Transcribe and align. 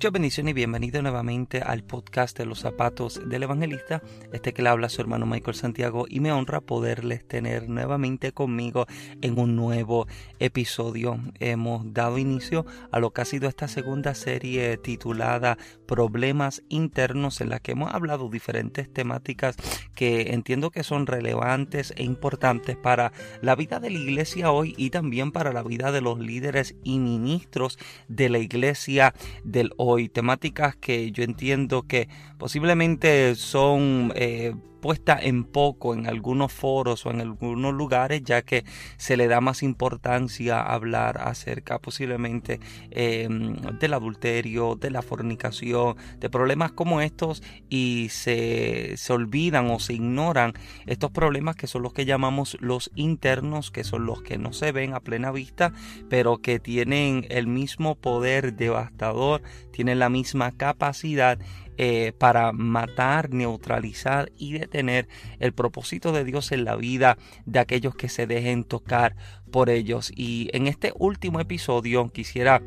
Muchas 0.00 0.12
bendiciones 0.12 0.52
y 0.52 0.54
bienvenido 0.54 1.02
nuevamente 1.02 1.60
al 1.60 1.84
podcast 1.84 2.38
de 2.38 2.46
los 2.46 2.60
zapatos 2.60 3.20
del 3.28 3.42
evangelista. 3.42 4.00
Este 4.32 4.54
que 4.54 4.62
le 4.62 4.70
habla 4.70 4.88
su 4.88 5.02
hermano 5.02 5.26
Michael 5.26 5.54
Santiago 5.54 6.06
y 6.08 6.20
me 6.20 6.32
honra 6.32 6.62
poderles 6.62 7.28
tener 7.28 7.68
nuevamente 7.68 8.32
conmigo 8.32 8.86
en 9.20 9.38
un 9.38 9.56
nuevo 9.56 10.06
episodio. 10.38 11.20
Hemos 11.38 11.92
dado 11.92 12.16
inicio 12.16 12.64
a 12.90 12.98
lo 12.98 13.12
que 13.12 13.20
ha 13.20 13.24
sido 13.26 13.46
esta 13.46 13.68
segunda 13.68 14.14
serie 14.14 14.78
titulada 14.78 15.58
Problemas 15.86 16.62
internos 16.70 17.42
en 17.42 17.50
la 17.50 17.58
que 17.58 17.72
hemos 17.72 17.92
hablado 17.92 18.30
diferentes 18.30 18.90
temáticas 18.90 19.56
que 19.94 20.32
entiendo 20.32 20.70
que 20.70 20.82
son 20.82 21.06
relevantes 21.06 21.92
e 21.98 22.04
importantes 22.04 22.74
para 22.74 23.12
la 23.42 23.54
vida 23.54 23.80
de 23.80 23.90
la 23.90 23.98
iglesia 23.98 24.50
hoy 24.50 24.72
y 24.78 24.88
también 24.88 25.30
para 25.30 25.52
la 25.52 25.62
vida 25.62 25.92
de 25.92 26.00
los 26.00 26.18
líderes 26.18 26.74
y 26.84 26.98
ministros 27.00 27.78
de 28.08 28.30
la 28.30 28.38
iglesia 28.38 29.12
del 29.44 29.74
hoy 29.76 29.89
temáticas 30.08 30.76
que 30.76 31.10
yo 31.12 31.22
entiendo 31.22 31.82
que 31.82 32.08
posiblemente 32.38 33.34
son 33.34 34.12
eh, 34.14 34.54
puesta 34.80 35.18
en 35.20 35.44
poco 35.44 35.94
en 35.94 36.06
algunos 36.06 36.52
foros 36.52 37.06
o 37.06 37.10
en 37.10 37.20
algunos 37.20 37.74
lugares, 37.74 38.22
ya 38.24 38.42
que 38.42 38.64
se 38.96 39.16
le 39.16 39.28
da 39.28 39.40
más 39.40 39.62
importancia 39.62 40.60
hablar 40.60 41.18
acerca 41.18 41.78
posiblemente 41.78 42.60
em, 42.90 43.56
del 43.78 43.94
adulterio, 43.94 44.76
de 44.76 44.90
la 44.90 45.02
fornicación, 45.02 45.96
de 46.18 46.30
problemas 46.30 46.72
como 46.72 47.00
estos 47.00 47.42
y 47.68 48.08
se, 48.10 48.96
se 48.96 49.12
olvidan 49.12 49.70
o 49.70 49.78
se 49.78 49.94
ignoran 49.94 50.54
estos 50.86 51.10
problemas 51.10 51.56
que 51.56 51.66
son 51.66 51.82
los 51.82 51.92
que 51.92 52.04
llamamos 52.04 52.56
los 52.60 52.90
internos, 52.94 53.70
que 53.70 53.84
son 53.84 54.06
los 54.06 54.22
que 54.22 54.38
no 54.38 54.52
se 54.52 54.72
ven 54.72 54.94
a 54.94 55.00
plena 55.00 55.30
vista, 55.30 55.72
pero 56.08 56.38
que 56.38 56.58
tienen 56.58 57.26
el 57.30 57.46
mismo 57.46 57.94
poder 57.94 58.54
devastador, 58.54 59.42
tienen 59.72 59.98
la 59.98 60.08
misma 60.08 60.52
capacidad 60.52 61.38
eh, 61.82 62.12
para 62.12 62.52
matar, 62.52 63.30
neutralizar 63.30 64.30
y 64.36 64.52
detener 64.52 65.08
el 65.38 65.54
propósito 65.54 66.12
de 66.12 66.24
Dios 66.24 66.52
en 66.52 66.66
la 66.66 66.76
vida 66.76 67.16
de 67.46 67.58
aquellos 67.58 67.94
que 67.94 68.10
se 68.10 68.26
dejen 68.26 68.64
tocar 68.64 69.16
por 69.50 69.70
ellos. 69.70 70.12
Y 70.14 70.50
en 70.52 70.66
este 70.66 70.92
último 70.94 71.40
episodio 71.40 72.06
quisiera 72.10 72.60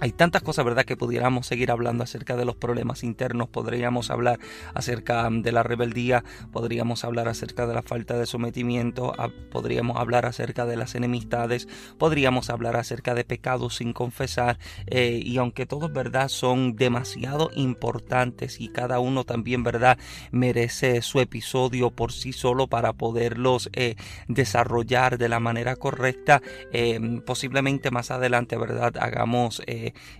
hay 0.00 0.12
tantas 0.12 0.42
cosas, 0.42 0.64
¿verdad?, 0.64 0.84
que 0.84 0.96
pudiéramos 0.96 1.46
seguir 1.46 1.70
hablando 1.70 2.04
acerca 2.04 2.36
de 2.36 2.44
los 2.44 2.56
problemas 2.56 3.04
internos. 3.04 3.48
Podríamos 3.48 4.10
hablar 4.10 4.38
acerca 4.74 5.28
de 5.30 5.52
la 5.52 5.62
rebeldía, 5.62 6.24
podríamos 6.52 7.04
hablar 7.04 7.28
acerca 7.28 7.66
de 7.66 7.74
la 7.74 7.82
falta 7.82 8.18
de 8.18 8.26
sometimiento, 8.26 9.12
podríamos 9.50 9.96
hablar 9.96 10.26
acerca 10.26 10.66
de 10.66 10.76
las 10.76 10.94
enemistades, 10.94 11.68
podríamos 11.98 12.50
hablar 12.50 12.76
acerca 12.76 13.14
de 13.14 13.24
pecados 13.24 13.76
sin 13.76 13.92
confesar. 13.92 14.58
Eh, 14.86 15.20
y 15.22 15.38
aunque 15.38 15.66
todos, 15.66 15.92
¿verdad?, 15.92 16.28
son 16.28 16.76
demasiado 16.76 17.50
importantes 17.54 18.60
y 18.60 18.68
cada 18.68 18.98
uno 18.98 19.24
también, 19.24 19.62
¿verdad?, 19.62 19.98
merece 20.32 21.02
su 21.02 21.20
episodio 21.20 21.90
por 21.90 22.12
sí 22.12 22.32
solo 22.32 22.66
para 22.66 22.92
poderlos 22.92 23.70
eh, 23.72 23.94
desarrollar 24.28 25.18
de 25.18 25.28
la 25.28 25.40
manera 25.40 25.76
correcta. 25.76 26.42
Eh, 26.72 27.20
posiblemente 27.24 27.90
más 27.90 28.10
adelante, 28.10 28.56
¿verdad?, 28.56 28.96
hagamos 28.98 29.62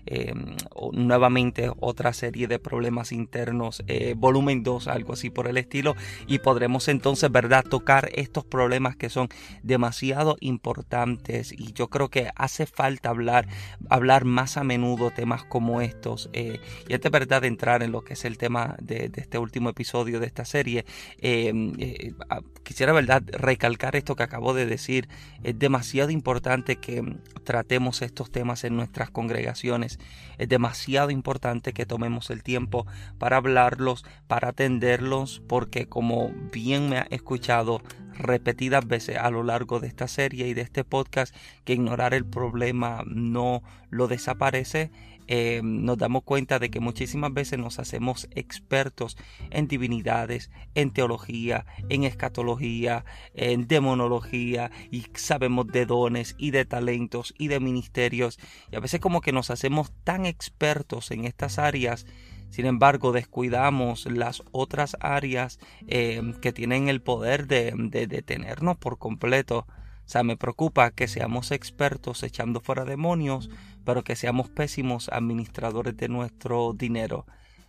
Em, 0.07 0.57
nuevamente 0.93 1.71
otra 1.81 2.13
serie 2.13 2.47
de 2.47 2.59
problemas 2.59 3.13
internos, 3.13 3.83
eh, 3.87 4.15
volumen 4.17 4.63
2, 4.63 4.89
algo 4.89 5.15
así 5.15 5.31
por 5.31 5.49
el 5.49 5.57
estilo, 5.57 5.95
y 6.27 6.41
podremos 6.41 6.89
entonces, 6.89 7.31
¿verdad?, 7.31 7.65
tocar 7.65 8.11
estos 8.15 8.45
problemas 8.45 8.97
que 8.97 9.09
son 9.09 9.29
demasiado 9.63 10.37
importantes 10.41 11.53
y 11.53 11.73
yo 11.73 11.89
creo 11.89 12.09
que 12.11 12.31
hace 12.35 12.67
falta 12.67 13.09
hablar, 13.09 13.49
hablar 13.89 14.25
más 14.25 14.57
a 14.57 14.65
menudo 14.65 15.11
temas 15.11 15.45
como 15.45 15.81
estos. 15.81 16.29
Eh, 16.33 16.61
y 16.89 16.95
antes, 16.95 17.11
¿verdad?, 17.11 17.45
entrar 17.45 17.83
en 17.83 17.93
lo 17.93 18.03
que 18.03 18.15
es 18.15 18.25
el 18.25 18.37
tema 18.39 18.77
de, 18.81 19.11
este 19.15 19.39
último 19.39 19.71
episodio 19.71 20.21
de 20.21 20.27
esta 20.27 20.45
serie, 20.45 20.85
em, 21.19 21.73
eh, 21.79 22.13
quisiera, 22.63 22.93
¿verdad?, 22.93 23.23
recalcar 23.33 23.97
esto 23.97 24.17
que 24.17 24.23
acabo 24.23 24.55
de 24.55 24.67
decir. 24.67 25.09
Es 25.43 25.59
demasiado 25.59 26.11
importante 26.11 26.77
que 26.77 27.03
tratemos 27.45 28.03
estos 28.03 28.31
temas 28.31 28.65
en 28.65 28.77
nuestras 28.77 29.11
congregaciones 29.11 29.54
es 29.63 30.49
demasiado 30.49 31.11
importante 31.11 31.73
que 31.73 31.87
tomemos 31.87 32.31
el 32.31 32.43
tiempo 32.43 32.87
para 33.19 33.37
hablarlos, 33.37 34.05
para 34.27 34.49
atenderlos, 34.49 35.43
porque 35.49 35.87
como 35.87 36.33
bien 36.53 36.89
me 36.89 36.99
ha 36.99 37.07
escuchado 37.11 37.81
repetidas 38.15 38.87
veces 38.87 39.17
a 39.17 39.31
lo 39.31 39.43
largo 39.43 39.81
de 39.81 39.89
esta 39.89 40.09
serie 40.09 40.47
y 40.49 40.55
de 40.55 40.63
este 40.63 40.85
podcast, 40.85 41.35
que 41.65 41.75
ignorar 41.75 42.15
el 42.15 42.25
problema 42.25 43.03
no 43.07 43.63
lo 43.91 44.09
desaparece, 44.09 44.91
eh, 45.27 45.61
nos 45.63 45.99
damos 45.99 46.23
cuenta 46.23 46.59
de 46.59 46.71
que 46.71 46.81
muchísimas 46.81 47.33
veces 47.33 47.59
nos 47.59 47.79
hacemos 47.79 48.29
expertos 48.33 49.17
en 49.51 49.69
divinidades, 49.69 50.51
en 50.75 50.91
teología, 50.91 51.67
en 51.89 52.05
escatología, 52.05 53.05
en 53.35 53.67
demonología 53.67 54.71
y 54.91 55.07
sabemos 55.15 55.67
de 55.69 55.87
dones 55.87 56.35
y 56.39 56.51
de 56.51 56.65
talentos 56.65 57.35
y 57.39 57.49
de 57.49 57.61
ministerios 57.61 58.39
y 58.71 58.77
a 58.77 58.81
veces 58.81 59.01
como 59.01 59.21
que 59.21 59.33
nos 59.33 59.51
hacemos 59.51 59.93
tan 60.05 60.27
expertos 60.27 61.11
en 61.11 61.25
estas 61.25 61.59
áreas 61.59 62.07
sin 62.55 62.67
embargo, 62.67 63.11
descuidamos 63.11 64.07
las 64.07 64.45
otras 64.53 64.97
áreas 65.01 65.59
eh, 65.89 66.23
que 66.41 66.53
tienen 66.53 66.89
el 66.89 67.03
poder 67.03 67.49
de, 67.49 67.73
de 67.77 68.07
detenernos 68.07 68.77
por 68.77 68.97
completo. 68.97 69.67
O 70.07 70.09
sea, 70.09 70.23
me 70.23 70.37
preocupa 70.37 70.91
que 70.91 71.09
seamos 71.09 71.51
expertos 71.51 72.23
echando 72.23 72.61
fuera 72.61 72.85
demonios, 72.85 73.49
pero 73.85 74.05
que 74.05 74.17
seamos 74.17 74.51
pésimos 74.51 75.09
administradores 75.09 75.97
de 75.97 76.09
nuestro 76.09 76.73
dinero. 76.75 77.27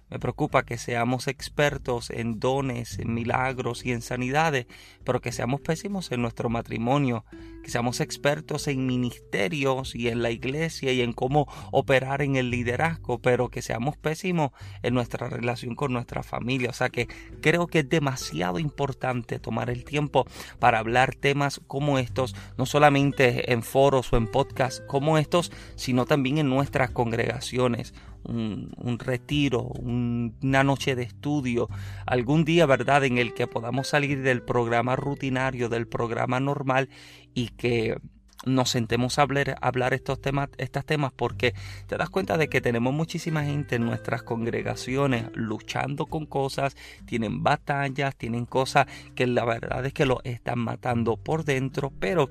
Me 0.09 0.19
preocupa 0.19 0.63
que 0.65 0.77
seamos 0.77 1.27
expertos 1.27 2.11
en 2.11 2.39
dones, 2.39 2.99
en 2.99 3.13
milagros 3.13 3.85
y 3.85 3.91
en 3.91 4.01
sanidades, 4.01 4.67
pero 5.03 5.19
que 5.19 5.31
seamos 5.31 5.61
pésimos 5.61 6.11
en 6.11 6.21
nuestro 6.21 6.47
matrimonio, 6.47 7.25
que 7.63 7.71
seamos 7.71 7.99
expertos 7.99 8.67
en 8.67 8.85
ministerios 8.85 9.95
y 9.95 10.09
en 10.09 10.21
la 10.21 10.29
iglesia 10.29 10.91
y 10.91 11.01
en 11.01 11.11
cómo 11.11 11.47
operar 11.71 12.21
en 12.21 12.35
el 12.35 12.51
liderazgo, 12.51 13.19
pero 13.19 13.49
que 13.49 13.63
seamos 13.63 13.97
pésimos 13.97 14.51
en 14.83 14.93
nuestra 14.93 15.27
relación 15.27 15.73
con 15.73 15.91
nuestra 15.91 16.21
familia. 16.21 16.69
O 16.69 16.73
sea 16.73 16.89
que 16.89 17.07
creo 17.41 17.65
que 17.65 17.79
es 17.79 17.89
demasiado 17.89 18.59
importante 18.59 19.39
tomar 19.39 19.71
el 19.71 19.85
tiempo 19.85 20.27
para 20.59 20.77
hablar 20.77 21.15
temas 21.15 21.59
como 21.65 21.97
estos, 21.97 22.35
no 22.59 22.67
solamente 22.67 23.51
en 23.51 23.63
foros 23.63 24.13
o 24.13 24.17
en 24.17 24.27
podcasts 24.27 24.83
como 24.87 25.17
estos, 25.17 25.51
sino 25.75 26.05
también 26.05 26.37
en 26.37 26.49
nuestras 26.49 26.91
congregaciones 26.91 27.95
un, 28.27 28.99
retiro, 28.99 29.61
una 29.61 30.63
noche 30.63 30.95
de 30.95 31.03
estudio, 31.03 31.69
algún 32.05 32.45
día, 32.45 32.65
¿verdad?, 32.65 33.03
en 33.03 33.17
el 33.17 33.33
que 33.33 33.47
podamos 33.47 33.87
salir 33.87 34.21
del 34.21 34.41
programa 34.41 34.95
rutinario, 34.95 35.69
del 35.69 35.87
programa 35.87 36.39
normal 36.39 36.89
y 37.33 37.49
que 37.49 37.97
nos 38.45 38.69
sentemos 38.69 39.17
a 39.17 39.23
hablar, 39.23 39.57
hablar 39.61 39.93
estos 39.93 40.21
temas, 40.21 40.49
estos 40.57 40.85
temas 40.85 41.11
porque 41.13 41.55
te 41.87 41.97
das 41.97 42.09
cuenta 42.09 42.37
de 42.37 42.47
que 42.47 42.61
tenemos 42.61 42.93
muchísima 42.93 43.43
gente 43.43 43.75
en 43.75 43.85
nuestras 43.85 44.23
congregaciones 44.23 45.25
luchando 45.33 46.05
con 46.05 46.25
cosas, 46.25 46.75
tienen 47.05 47.43
batallas, 47.43 48.15
tienen 48.15 48.45
cosas 48.45 48.85
que 49.15 49.25
la 49.25 49.45
verdad 49.45 49.85
es 49.85 49.93
que 49.93 50.05
lo 50.05 50.21
están 50.23 50.59
matando 50.59 51.17
por 51.17 51.43
dentro, 51.43 51.91
pero 51.99 52.29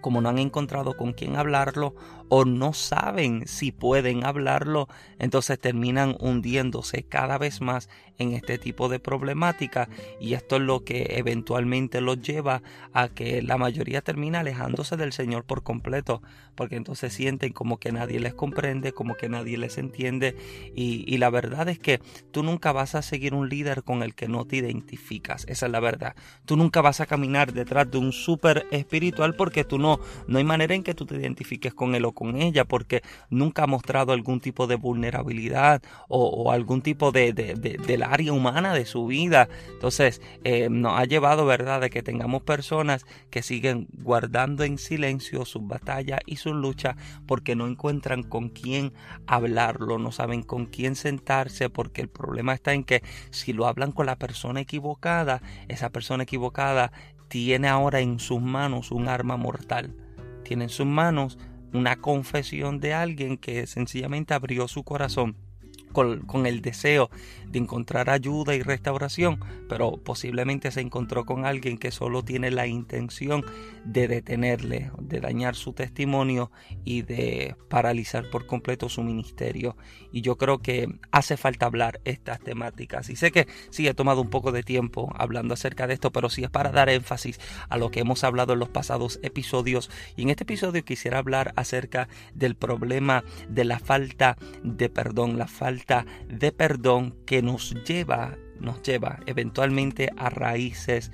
como 0.00 0.20
no 0.20 0.28
han 0.28 0.38
encontrado 0.38 0.96
con 0.96 1.12
quién 1.12 1.36
hablarlo 1.36 1.94
o 2.28 2.44
no 2.44 2.72
saben 2.72 3.46
si 3.46 3.72
pueden 3.72 4.24
hablarlo, 4.24 4.88
entonces 5.18 5.58
terminan 5.58 6.16
hundiéndose 6.20 7.04
cada 7.04 7.38
vez 7.38 7.60
más 7.60 7.88
en 8.18 8.32
este 8.32 8.58
tipo 8.58 8.88
de 8.88 8.98
problemática 8.98 9.88
y 10.20 10.34
esto 10.34 10.56
es 10.56 10.62
lo 10.62 10.84
que 10.84 11.16
eventualmente 11.16 12.00
los 12.00 12.20
lleva 12.20 12.62
a 12.92 13.08
que 13.08 13.42
la 13.42 13.58
mayoría 13.58 14.02
termina 14.02 14.40
alejándose 14.40 14.96
del 14.96 15.12
Señor 15.12 15.44
por 15.44 15.62
completo, 15.62 16.22
porque 16.54 16.76
entonces 16.76 17.12
sienten 17.12 17.52
como 17.52 17.78
que 17.78 17.92
nadie 17.92 18.20
les 18.20 18.34
comprende, 18.34 18.92
como 18.92 19.16
que 19.16 19.28
nadie 19.28 19.58
les 19.58 19.78
entiende 19.78 20.36
y, 20.74 21.16
la 21.16 21.30
verdad 21.30 21.70
es 21.70 21.78
que 21.78 22.00
tú 22.30 22.42
nunca 22.42 22.72
vas 22.72 22.94
a 22.94 23.00
seguir 23.00 23.32
un 23.32 23.48
líder 23.48 23.84
con 23.84 24.02
el 24.02 24.14
que 24.14 24.28
no 24.28 24.44
te 24.44 24.56
identificas, 24.56 25.46
esa 25.48 25.66
es 25.66 25.72
la 25.72 25.80
verdad. 25.80 26.14
Tú 26.44 26.56
nunca 26.56 26.82
vas 26.82 27.00
a 27.00 27.06
caminar 27.06 27.54
detrás 27.54 27.90
de 27.90 27.96
un 27.96 28.12
súper 28.12 28.66
espiritual 28.70 29.34
porque 29.34 29.64
tú 29.64 29.78
no, 29.78 29.98
no 30.28 30.38
hay 30.38 30.44
manera 30.44 30.74
en 30.74 30.82
que 30.82 30.94
tú 30.94 31.06
te 31.06 31.16
identifiques 31.16 31.72
con 31.72 31.94
él 31.94 32.04
con 32.16 32.34
ella 32.34 32.64
porque 32.64 33.02
nunca 33.30 33.62
ha 33.62 33.66
mostrado 33.68 34.12
algún 34.12 34.40
tipo 34.40 34.66
de 34.66 34.74
vulnerabilidad 34.74 35.82
o, 36.08 36.50
algún 36.50 36.82
tipo 36.82 37.12
de, 37.12 37.32
del 37.32 38.02
área 38.02 38.32
humana 38.32 38.74
de 38.74 38.86
su 38.86 39.06
vida. 39.06 39.48
Entonces, 39.70 40.22
eh, 40.42 40.68
nos 40.70 40.98
ha 40.98 41.04
llevado, 41.04 41.46
¿verdad?, 41.46 41.80
de 41.82 41.90
que 41.90 42.02
tengamos 42.02 42.42
personas 42.42 43.06
que 43.30 43.42
siguen 43.42 43.86
guardando 43.92 44.64
en 44.64 44.78
silencio 44.78 45.44
sus 45.44 45.66
batallas 45.66 46.20
y 46.26 46.36
sus 46.36 46.54
luchas 46.54 46.96
porque 47.26 47.54
no 47.54 47.66
encuentran 47.66 48.22
con 48.22 48.48
quién 48.48 48.92
hablarlo, 49.26 49.98
no 49.98 50.10
saben 50.10 50.42
con 50.42 50.66
quién 50.66 50.96
sentarse 50.96 51.68
porque 51.68 52.00
el 52.00 52.08
problema 52.08 52.54
está 52.54 52.72
en 52.72 52.84
que 52.84 53.02
si 53.30 53.52
lo 53.52 53.66
hablan 53.66 53.92
con 53.92 54.06
la 54.06 54.16
persona 54.16 54.60
equivocada, 54.60 55.42
esa 55.68 55.90
persona 55.90 56.22
equivocada 56.22 56.92
tiene 57.28 57.68
ahora 57.68 58.00
en 58.00 58.18
sus 58.18 58.40
manos 58.40 58.90
un 58.90 59.08
arma 59.08 59.36
mortal. 59.36 59.94
Tiene 60.44 60.64
en 60.64 60.70
sus 60.70 60.86
manos 60.86 61.38
una 61.76 61.96
confesión 61.96 62.80
de 62.80 62.94
alguien 62.94 63.36
que 63.36 63.66
sencillamente 63.66 64.34
abrió 64.34 64.68
su 64.68 64.82
corazón 64.82 65.36
con, 65.92 66.46
el 66.46 66.60
deseo 66.60 67.10
de 67.50 67.58
encontrar 67.58 68.10
ayuda 68.10 68.54
y 68.54 68.62
restauración, 68.62 69.40
pero 69.68 69.96
posiblemente 69.96 70.70
se 70.70 70.80
encontró 70.80 71.24
con 71.24 71.44
alguien 71.44 71.78
que 71.78 71.90
solo 71.90 72.22
tiene 72.22 72.50
la 72.50 72.66
intención 72.66 73.44
de 73.84 74.08
detenerle, 74.08 74.90
de 74.98 75.20
dañar 75.20 75.54
su 75.54 75.72
testimonio 75.72 76.50
y 76.84 77.02
de 77.02 77.56
paralizar 77.68 78.30
por 78.30 78.46
completo 78.46 78.88
su 78.88 79.02
ministerio. 79.02 79.76
Y 80.12 80.22
yo 80.22 80.36
creo 80.36 80.58
que 80.58 80.88
hace 81.10 81.36
falta 81.36 81.66
hablar 81.66 82.00
estas 82.04 82.40
temáticas. 82.40 83.10
Y 83.10 83.16
sé 83.16 83.30
que 83.30 83.46
sí 83.70 83.86
he 83.86 83.94
tomado 83.94 84.20
un 84.20 84.30
poco 84.30 84.52
de 84.52 84.62
tiempo 84.62 85.12
hablando 85.16 85.54
acerca 85.54 85.86
de 85.86 85.94
esto, 85.94 86.10
pero 86.12 86.30
sí 86.30 86.44
es 86.44 86.50
para 86.50 86.72
dar 86.72 86.88
énfasis 86.88 87.38
a 87.68 87.76
lo 87.76 87.90
que 87.90 88.00
hemos 88.00 88.24
hablado 88.24 88.54
en 88.54 88.58
los 88.58 88.68
pasados 88.68 89.20
episodios. 89.22 89.90
Y 90.16 90.22
en 90.22 90.30
este 90.30 90.44
episodio 90.44 90.84
quisiera 90.84 91.18
hablar 91.18 91.52
acerca 91.56 92.08
del 92.34 92.56
problema 92.56 93.24
de 93.48 93.64
la 93.64 93.78
falta 93.78 94.36
de 94.62 94.88
perdón, 94.88 95.38
la 95.38 95.46
falta 95.46 96.06
de 96.28 96.52
perdón 96.52 97.14
que 97.26 97.35
nos 97.42 97.74
lleva, 97.84 98.36
nos 98.60 98.82
lleva 98.82 99.20
eventualmente 99.26 100.10
a 100.16 100.30
raíces 100.30 101.12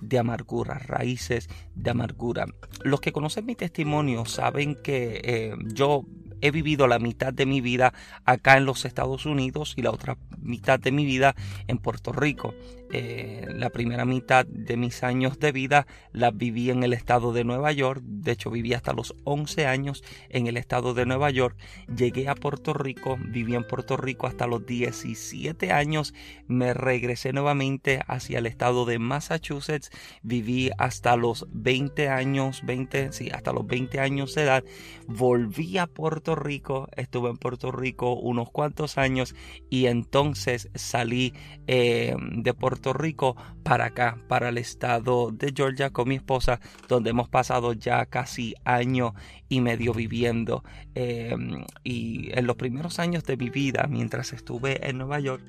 de 0.00 0.18
amargura, 0.18 0.78
raíces 0.78 1.48
de 1.74 1.90
amargura. 1.90 2.46
Los 2.82 3.00
que 3.00 3.12
conocen 3.12 3.46
mi 3.46 3.54
testimonio 3.54 4.24
saben 4.24 4.76
que 4.82 5.20
eh, 5.24 5.54
yo 5.72 6.04
he 6.40 6.50
vivido 6.50 6.86
la 6.86 6.98
mitad 6.98 7.32
de 7.32 7.46
mi 7.46 7.62
vida 7.62 7.94
acá 8.24 8.58
en 8.58 8.66
los 8.66 8.84
Estados 8.84 9.24
Unidos 9.24 9.72
y 9.76 9.82
la 9.82 9.90
otra 9.90 10.18
mitad 10.38 10.78
de 10.78 10.92
mi 10.92 11.06
vida 11.06 11.34
en 11.68 11.78
Puerto 11.78 12.12
Rico. 12.12 12.54
Eh, 12.96 13.48
la 13.48 13.70
primera 13.70 14.04
mitad 14.04 14.46
de 14.46 14.76
mis 14.76 15.02
años 15.02 15.40
de 15.40 15.50
vida 15.50 15.88
la 16.12 16.30
viví 16.30 16.70
en 16.70 16.84
el 16.84 16.92
estado 16.92 17.32
de 17.32 17.42
Nueva 17.42 17.72
York. 17.72 18.00
De 18.04 18.30
hecho, 18.30 18.52
viví 18.52 18.72
hasta 18.72 18.92
los 18.92 19.16
11 19.24 19.66
años 19.66 20.04
en 20.28 20.46
el 20.46 20.56
estado 20.56 20.94
de 20.94 21.04
Nueva 21.04 21.30
York. 21.30 21.56
Llegué 21.88 22.28
a 22.28 22.36
Puerto 22.36 22.72
Rico, 22.72 23.18
viví 23.18 23.56
en 23.56 23.66
Puerto 23.66 23.96
Rico 23.96 24.28
hasta 24.28 24.46
los 24.46 24.64
17 24.64 25.72
años. 25.72 26.14
Me 26.46 26.72
regresé 26.72 27.32
nuevamente 27.32 28.00
hacia 28.06 28.38
el 28.38 28.46
estado 28.46 28.84
de 28.84 29.00
Massachusetts. 29.00 29.90
Viví 30.22 30.70
hasta 30.78 31.16
los 31.16 31.48
20 31.50 32.10
años, 32.10 32.62
20, 32.64 33.10
sí, 33.10 33.28
hasta 33.32 33.52
los 33.52 33.66
20 33.66 33.98
años 33.98 34.36
de 34.36 34.42
edad. 34.42 34.64
Volví 35.08 35.78
a 35.78 35.88
Puerto 35.88 36.36
Rico, 36.36 36.88
estuve 36.94 37.30
en 37.30 37.38
Puerto 37.38 37.72
Rico 37.72 38.14
unos 38.14 38.52
cuantos 38.52 38.98
años 38.98 39.34
y 39.68 39.86
entonces 39.86 40.70
salí 40.76 41.34
eh, 41.66 42.14
de 42.18 42.54
Puerto 42.54 42.83
Rico 42.92 43.36
para 43.62 43.86
acá, 43.86 44.18
para 44.28 44.50
el 44.50 44.58
estado 44.58 45.30
de 45.30 45.52
Georgia 45.54 45.90
con 45.90 46.08
mi 46.08 46.16
esposa, 46.16 46.60
donde 46.88 47.10
hemos 47.10 47.28
pasado 47.28 47.72
ya 47.72 48.06
casi 48.06 48.54
año 48.64 49.14
y 49.48 49.60
medio 49.60 49.92
viviendo. 49.92 50.64
Em, 50.94 51.64
y 51.82 52.30
en 52.38 52.46
los 52.46 52.56
primeros 52.56 52.98
años 52.98 53.24
de 53.24 53.36
mi 53.36 53.50
vida, 53.50 53.86
mientras 53.88 54.32
estuve 54.32 54.88
en 54.88 54.98
Nueva 54.98 55.20
York, 55.20 55.42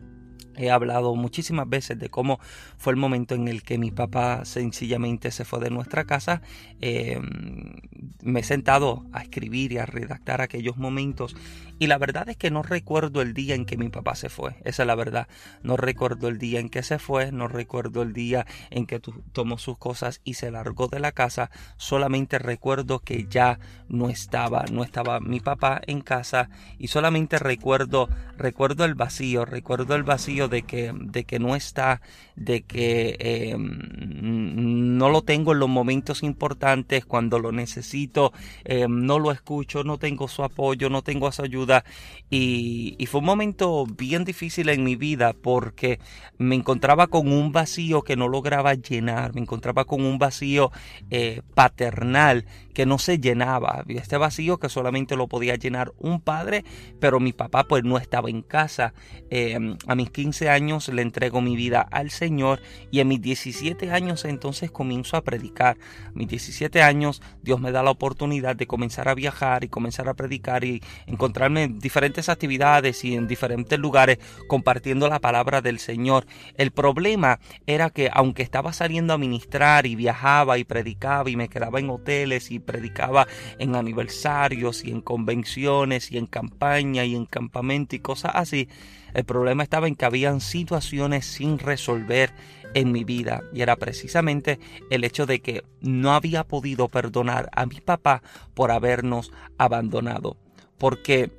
He 0.57 0.71
hablado 0.71 1.15
muchísimas 1.15 1.67
veces 1.69 1.99
de 1.99 2.09
cómo 2.09 2.39
fue 2.77 2.93
el 2.93 2.97
momento 2.97 3.35
en 3.35 3.47
el 3.47 3.63
que 3.63 3.77
mi 3.77 3.91
papá 3.91 4.45
sencillamente 4.45 5.31
se 5.31 5.45
fue 5.45 5.59
de 5.59 5.69
nuestra 5.69 6.05
casa. 6.05 6.41
Em, 6.81 7.73
me 8.21 8.39
he 8.39 8.43
sentado 8.43 9.05
a 9.13 9.21
escribir 9.21 9.71
y 9.71 9.77
a 9.77 9.85
redactar 9.85 10.41
aquellos 10.41 10.77
momentos 10.77 11.35
y 11.77 11.87
la 11.87 11.97
verdad 11.97 12.29
es 12.29 12.37
que 12.37 12.51
no 12.51 12.63
recuerdo 12.63 13.21
el 13.21 13.33
día 13.33 13.53
en 13.53 13.65
que 13.65 13.75
mi 13.75 13.89
papá 13.89 14.15
se 14.15 14.29
fue. 14.29 14.55
Esa 14.63 14.83
es 14.83 14.87
la 14.87 14.95
verdad. 14.95 15.27
No 15.61 15.75
recuerdo 15.75 16.29
el 16.29 16.37
día 16.37 16.59
en 16.59 16.69
que 16.69 16.83
se 16.83 16.99
fue, 16.99 17.33
no 17.33 17.49
recuerdo 17.49 18.01
el 18.01 18.13
día 18.13 18.45
en 18.69 18.85
que 18.85 19.01
tomó 19.33 19.57
sus 19.57 19.77
cosas 19.77 20.21
y 20.23 20.35
se 20.35 20.51
largó 20.51 20.87
de 20.87 20.99
la 20.99 21.11
casa. 21.11 21.51
Solamente 21.75 22.39
recuerdo 22.39 22.99
que 22.99 23.27
ya 23.29 23.59
no 23.89 24.09
estaba, 24.09 24.63
no 24.71 24.83
estaba 24.83 25.19
mi 25.19 25.41
papá 25.41 25.81
en 25.85 25.99
casa 25.99 26.49
y 26.77 26.87
solamente 26.87 27.39
recuerdo, 27.39 28.07
recuerdo 28.37 28.85
el 28.85 28.95
vacío, 28.95 29.43
recuerdo 29.43 29.95
el 29.95 30.03
vacío 30.03 30.44
de 30.47 30.65
que, 30.65 30.91
de 30.93 31.25
que 31.25 31.39
no 31.39 31.55
está, 31.55 32.01
de 32.35 32.63
que 32.63 33.17
em, 33.19 34.14
no 34.25 35.09
lo 35.09 35.21
tengo 35.21 35.53
en 35.53 35.59
los 35.59 35.69
momentos 35.69 36.23
importantes, 36.23 37.05
cuando 37.05 37.39
lo 37.39 37.51
necesito, 37.51 38.33
em, 38.63 39.05
no 39.05 39.19
lo 39.19 39.31
escucho, 39.31 39.83
no 39.83 39.97
tengo 39.97 40.27
su 40.27 40.43
apoyo, 40.43 40.89
no 40.89 41.03
tengo 41.03 41.31
su 41.31 41.43
ayuda. 41.43 41.85
Y, 42.29 42.97
fue 43.05 43.19
un 43.19 43.27
momento 43.27 43.85
bien 43.85 44.25
difícil 44.25 44.67
en 44.69 44.83
mi 44.83 44.95
vida 44.95 45.33
porque 45.33 45.99
me 46.39 46.55
encontraba 46.55 47.07
con 47.07 47.31
un 47.31 47.51
vacío 47.51 48.01
que 48.01 48.15
no 48.15 48.27
lograba 48.27 48.73
llenar, 48.73 49.35
me 49.35 49.41
encontraba 49.41 49.85
con 49.85 50.03
un 50.03 50.17
vacío 50.17 50.71
eh, 51.11 51.41
paternal 51.53 52.45
que 52.73 52.85
no 52.85 52.97
se 52.97 53.19
llenaba, 53.19 53.85
este 53.87 54.17
vacío 54.17 54.57
que 54.57 54.69
solamente 54.69 55.15
lo 55.15 55.27
podía 55.27 55.55
llenar 55.55 55.93
un 55.97 56.19
padre, 56.19 56.65
pero 56.99 57.19
mi 57.19 57.31
papá 57.31 57.63
pues 57.63 57.83
no 57.83 57.97
estaba 57.97 58.29
en 58.29 58.41
casa. 58.41 58.93
Em, 59.29 59.77
a 59.87 59.95
mis 59.95 60.09
15 60.09 60.49
años 60.49 60.89
le 60.89 61.01
entrego 61.01 61.41
mi 61.41 61.55
vida 61.55 61.81
al 61.81 62.09
Señor 62.09 62.61
y 62.91 62.99
en 62.99 63.07
mis 63.07 63.21
17 63.21 63.91
años 63.91 64.14
entonces 64.23 64.71
comienzo 64.71 65.17
a 65.17 65.21
predicar. 65.21 65.77
A 66.07 66.11
mis 66.13 66.29
17 66.29 66.81
años 66.81 67.21
Dios 67.41 67.59
me 67.59 67.73
da 67.73 67.83
la 67.83 67.91
oportunidad 67.91 68.55
de 68.55 68.67
comenzar 68.67 69.09
a 69.09 69.15
viajar 69.15 69.65
y 69.65 69.67
comenzar 69.67 70.07
a 70.07 70.13
predicar 70.13 70.63
y 70.63 70.81
encontrarme 71.07 71.63
en 71.63 71.79
diferentes 71.79 72.29
actividades 72.29 73.03
y 73.03 73.15
en 73.15 73.27
diferentes 73.27 73.77
lugares 73.77 74.19
compartiendo 74.47 75.09
la 75.09 75.19
palabra 75.19 75.61
del 75.61 75.79
Señor. 75.79 76.25
El 76.55 76.71
problema 76.71 77.39
era 77.65 77.89
que 77.89 78.09
aunque 78.13 78.43
estaba 78.43 78.71
saliendo 78.71 79.13
a 79.13 79.17
ministrar 79.17 79.85
y 79.85 79.95
viajaba 79.95 80.57
y 80.57 80.63
predicaba 80.63 81.29
y 81.29 81.35
me 81.35 81.49
quedaba 81.49 81.79
en 81.79 81.89
hoteles 81.89 82.51
y 82.51 82.59
predicaba 82.59 83.27
en 83.59 83.75
aniversarios 83.75 84.85
y 84.85 84.91
en 84.91 85.01
convenciones 85.01 86.11
y 86.11 86.17
en 86.17 86.27
campaña 86.27 87.03
y 87.03 87.15
en 87.15 87.25
campamento 87.25 87.95
y 87.95 87.99
cosas 87.99 88.31
así, 88.35 88.69
el 89.13 89.23
problema 89.23 89.63
estaba 89.63 89.87
en 89.87 89.95
que 89.95 90.05
habían 90.05 90.41
situaciones 90.41 91.25
sin 91.25 91.57
resolver 91.57 92.31
en 92.73 92.91
mi 92.91 93.03
vida 93.03 93.43
y 93.53 93.61
era 93.61 93.75
precisamente 93.75 94.59
el 94.89 95.03
hecho 95.03 95.25
de 95.25 95.41
que 95.41 95.63
no 95.81 96.13
había 96.13 96.43
podido 96.45 96.89
perdonar 96.89 97.49
a 97.53 97.65
mi 97.65 97.81
papá 97.81 98.21
por 98.53 98.71
habernos 98.71 99.31
abandonado. 99.57 100.37
Porque 100.77 101.31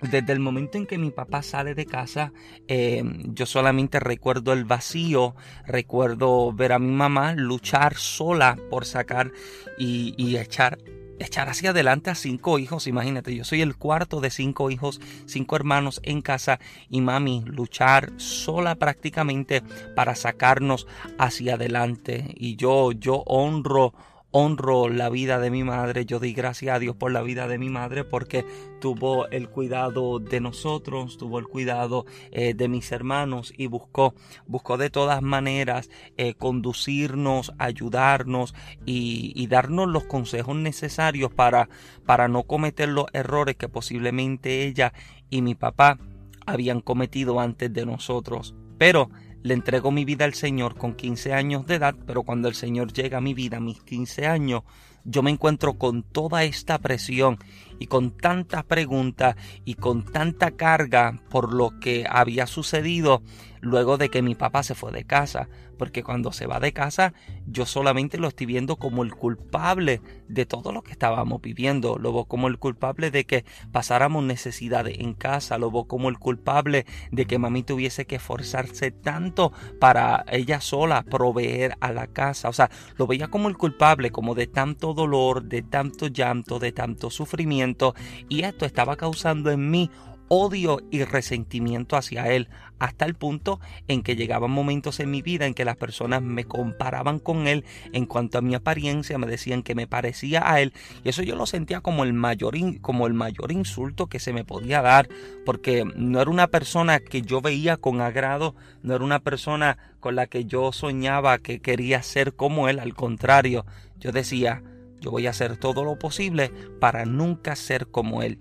desde 0.00 0.32
el 0.32 0.40
momento 0.40 0.76
en 0.76 0.86
que 0.86 0.98
mi 0.98 1.10
papá 1.10 1.42
sale 1.42 1.74
de 1.74 1.86
casa, 1.86 2.32
eh, 2.68 3.02
yo 3.24 3.46
solamente 3.46 4.00
recuerdo 4.00 4.52
el 4.52 4.64
vacío, 4.64 5.34
recuerdo 5.66 6.52
ver 6.52 6.72
a 6.72 6.78
mi 6.78 6.92
mamá 6.92 7.34
luchar 7.34 7.94
sola 7.94 8.56
por 8.70 8.84
sacar 8.84 9.32
y 9.78 10.36
echar 10.36 10.78
echar 11.18 11.48
hacia 11.48 11.70
adelante 11.70 12.10
a 12.10 12.14
cinco 12.14 12.58
hijos, 12.58 12.86
imagínate, 12.86 13.34
yo 13.34 13.44
soy 13.44 13.62
el 13.62 13.76
cuarto 13.76 14.20
de 14.20 14.30
cinco 14.30 14.70
hijos, 14.70 15.00
cinco 15.26 15.56
hermanos 15.56 16.00
en 16.02 16.22
casa 16.22 16.58
y 16.88 17.00
mami 17.00 17.42
luchar 17.46 18.12
sola 18.16 18.74
prácticamente 18.74 19.62
para 19.94 20.14
sacarnos 20.14 20.86
hacia 21.18 21.54
adelante. 21.54 22.34
Y 22.34 22.56
yo 22.56 22.92
yo 22.92 23.22
honro 23.26 23.94
honro 24.36 24.88
la 24.88 25.10
vida 25.10 25.38
de 25.38 25.48
mi 25.48 25.62
madre, 25.62 26.06
yo 26.06 26.18
di 26.18 26.34
gracias 26.34 26.74
a 26.74 26.80
Dios 26.80 26.96
por 26.96 27.12
la 27.12 27.22
vida 27.22 27.46
de 27.46 27.56
mi 27.56 27.68
madre 27.68 28.02
porque 28.02 28.44
tuvo 28.80 29.28
el 29.28 29.48
cuidado 29.48 30.18
de 30.18 30.40
nosotros, 30.40 31.18
tuvo 31.18 31.38
el 31.38 31.46
cuidado 31.46 32.04
eh, 32.32 32.52
de 32.52 32.66
mis 32.66 32.90
hermanos 32.90 33.54
y 33.56 33.68
buscó, 33.68 34.12
buscó 34.48 34.76
de 34.76 34.90
todas 34.90 35.22
maneras 35.22 35.88
eh, 36.16 36.34
conducirnos, 36.34 37.52
ayudarnos 37.58 38.56
y, 38.84 39.32
y, 39.36 39.46
darnos 39.46 39.86
los 39.88 40.02
consejos 40.02 40.56
necesarios 40.56 41.32
para, 41.32 41.68
para 42.04 42.26
no 42.26 42.42
cometer 42.42 42.88
los 42.88 43.06
errores 43.12 43.54
que 43.54 43.68
posiblemente 43.68 44.64
ella 44.64 44.92
y 45.30 45.42
mi 45.42 45.54
papá 45.54 46.00
habían 46.44 46.80
cometido 46.80 47.38
antes 47.38 47.72
de 47.72 47.86
nosotros. 47.86 48.56
Pero 48.78 49.10
le 49.44 49.52
entrego 49.52 49.90
mi 49.90 50.06
vida 50.06 50.24
al 50.24 50.32
Señor 50.32 50.74
con 50.74 50.94
15 50.94 51.34
años 51.34 51.66
de 51.66 51.74
edad, 51.74 51.94
pero 52.06 52.22
cuando 52.22 52.48
el 52.48 52.54
Señor 52.54 52.94
llega 52.94 53.18
a 53.18 53.20
mi 53.20 53.34
vida 53.34 53.58
a 53.58 53.60
mis 53.60 53.78
15 53.82 54.26
años, 54.26 54.62
yo 55.04 55.22
me 55.22 55.30
encuentro 55.30 55.74
con 55.74 56.02
toda 56.02 56.44
esta 56.44 56.78
presión 56.78 57.36
y 57.78 57.86
con 57.86 58.16
tantas 58.16 58.64
preguntas 58.64 59.36
y 59.66 59.74
con 59.74 60.02
tanta 60.02 60.52
carga 60.52 61.20
por 61.28 61.52
lo 61.52 61.78
que 61.78 62.06
había 62.08 62.46
sucedido 62.46 63.22
luego 63.64 63.96
de 63.96 64.10
que 64.10 64.22
mi 64.22 64.34
papá 64.34 64.62
se 64.62 64.74
fue 64.74 64.92
de 64.92 65.04
casa, 65.04 65.48
porque 65.78 66.04
cuando 66.04 66.32
se 66.32 66.46
va 66.46 66.60
de 66.60 66.72
casa 66.72 67.14
yo 67.46 67.66
solamente 67.66 68.18
lo 68.18 68.28
estoy 68.28 68.46
viendo 68.46 68.76
como 68.76 69.02
el 69.02 69.14
culpable 69.14 70.00
de 70.28 70.46
todo 70.46 70.72
lo 70.72 70.82
que 70.82 70.92
estábamos 70.92 71.40
viviendo, 71.40 71.98
lo 71.98 72.12
veo 72.12 72.24
como 72.26 72.48
el 72.48 72.58
culpable 72.58 73.10
de 73.10 73.24
que 73.24 73.44
pasáramos 73.72 74.22
necesidades 74.22 74.98
en 74.98 75.14
casa, 75.14 75.58
lo 75.58 75.70
veo 75.70 75.84
como 75.84 76.08
el 76.08 76.18
culpable 76.18 76.86
de 77.10 77.26
que 77.26 77.38
mami 77.38 77.62
tuviese 77.62 78.06
que 78.06 78.16
esforzarse 78.16 78.90
tanto 78.90 79.52
para 79.80 80.24
ella 80.30 80.60
sola 80.60 81.02
proveer 81.02 81.76
a 81.80 81.92
la 81.92 82.06
casa, 82.06 82.48
o 82.48 82.52
sea, 82.52 82.70
lo 82.96 83.06
veía 83.06 83.28
como 83.28 83.48
el 83.48 83.56
culpable, 83.56 84.10
como 84.10 84.34
de 84.34 84.46
tanto 84.46 84.94
dolor, 84.94 85.44
de 85.44 85.62
tanto 85.62 86.08
llanto, 86.08 86.58
de 86.58 86.72
tanto 86.72 87.10
sufrimiento, 87.10 87.94
y 88.28 88.42
esto 88.42 88.66
estaba 88.66 88.96
causando 88.96 89.50
en 89.50 89.70
mí 89.70 89.90
odio 90.28 90.80
y 90.90 91.04
resentimiento 91.04 91.96
hacia 91.96 92.28
él, 92.28 92.48
hasta 92.78 93.04
el 93.04 93.14
punto 93.14 93.60
en 93.88 94.02
que 94.02 94.16
llegaban 94.16 94.50
momentos 94.50 95.00
en 95.00 95.10
mi 95.10 95.22
vida 95.22 95.46
en 95.46 95.54
que 95.54 95.64
las 95.64 95.76
personas 95.76 96.22
me 96.22 96.44
comparaban 96.44 97.18
con 97.18 97.46
él 97.46 97.64
en 97.92 98.06
cuanto 98.06 98.38
a 98.38 98.42
mi 98.42 98.54
apariencia, 98.54 99.18
me 99.18 99.26
decían 99.26 99.62
que 99.62 99.74
me 99.74 99.86
parecía 99.86 100.50
a 100.50 100.60
él, 100.60 100.72
y 101.02 101.08
eso 101.08 101.22
yo 101.22 101.36
lo 101.36 101.46
sentía 101.46 101.80
como 101.80 102.04
el 102.04 102.12
mayor, 102.12 102.54
como 102.80 103.06
el 103.06 103.14
mayor 103.14 103.52
insulto 103.52 104.08
que 104.08 104.18
se 104.18 104.32
me 104.32 104.44
podía 104.44 104.82
dar, 104.82 105.08
porque 105.44 105.84
no 105.96 106.20
era 106.20 106.30
una 106.30 106.48
persona 106.48 107.00
que 107.00 107.22
yo 107.22 107.40
veía 107.40 107.76
con 107.76 108.00
agrado, 108.00 108.54
no 108.82 108.94
era 108.94 109.04
una 109.04 109.20
persona 109.20 109.78
con 110.00 110.16
la 110.16 110.26
que 110.26 110.44
yo 110.44 110.72
soñaba 110.72 111.38
que 111.38 111.60
quería 111.60 112.02
ser 112.02 112.34
como 112.34 112.68
él, 112.68 112.78
al 112.78 112.94
contrario, 112.94 113.64
yo 113.98 114.12
decía, 114.12 114.62
yo 115.00 115.10
voy 115.10 115.26
a 115.26 115.30
hacer 115.30 115.56
todo 115.56 115.84
lo 115.84 115.98
posible 115.98 116.50
para 116.80 117.04
nunca 117.04 117.56
ser 117.56 117.88
como 117.88 118.22
él. 118.22 118.38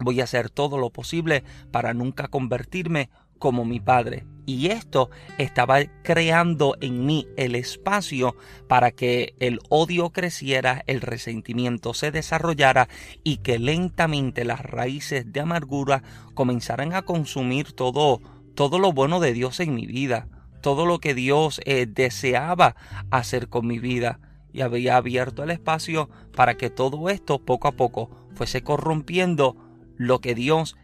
Voy 0.00 0.20
a 0.20 0.24
hacer 0.24 0.50
todo 0.50 0.78
lo 0.78 0.90
posible 0.90 1.44
para 1.70 1.94
nunca 1.94 2.28
convertirme 2.28 3.10
como 3.38 3.64
mi 3.64 3.80
padre. 3.80 4.26
Y 4.46 4.68
esto 4.68 5.10
estaba 5.38 5.84
creando 6.04 6.76
en 6.80 7.04
mí 7.04 7.26
el 7.36 7.56
espacio 7.56 8.36
para 8.68 8.92
que 8.92 9.34
el 9.40 9.58
odio 9.68 10.10
creciera, 10.10 10.84
el 10.86 11.00
resentimiento 11.00 11.94
se 11.94 12.12
desarrollara 12.12 12.88
y 13.24 13.38
que 13.38 13.58
lentamente 13.58 14.44
las 14.44 14.60
raíces 14.60 15.32
de 15.32 15.40
amargura 15.40 16.04
comenzaran 16.34 16.94
a 16.94 17.02
consumir 17.02 17.72
todo, 17.72 18.20
todo 18.54 18.78
lo 18.78 18.92
bueno 18.92 19.18
de 19.18 19.32
Dios 19.32 19.58
en 19.58 19.74
mi 19.74 19.86
vida, 19.86 20.28
todo 20.62 20.86
lo 20.86 21.00
que 21.00 21.14
Dios 21.14 21.60
eh, 21.64 21.86
deseaba 21.86 22.76
hacer 23.10 23.48
con 23.48 23.66
mi 23.66 23.80
vida. 23.80 24.20
Y 24.52 24.60
había 24.60 24.96
abierto 24.96 25.42
el 25.42 25.50
espacio 25.50 26.08
para 26.34 26.56
que 26.56 26.70
todo 26.70 27.10
esto 27.10 27.44
poco 27.44 27.66
a 27.66 27.72
poco 27.72 28.10
fuese 28.34 28.62
corrompiendo 28.62 29.65
lo 29.96 30.20
que 30.20 30.34
Dios 30.34 30.76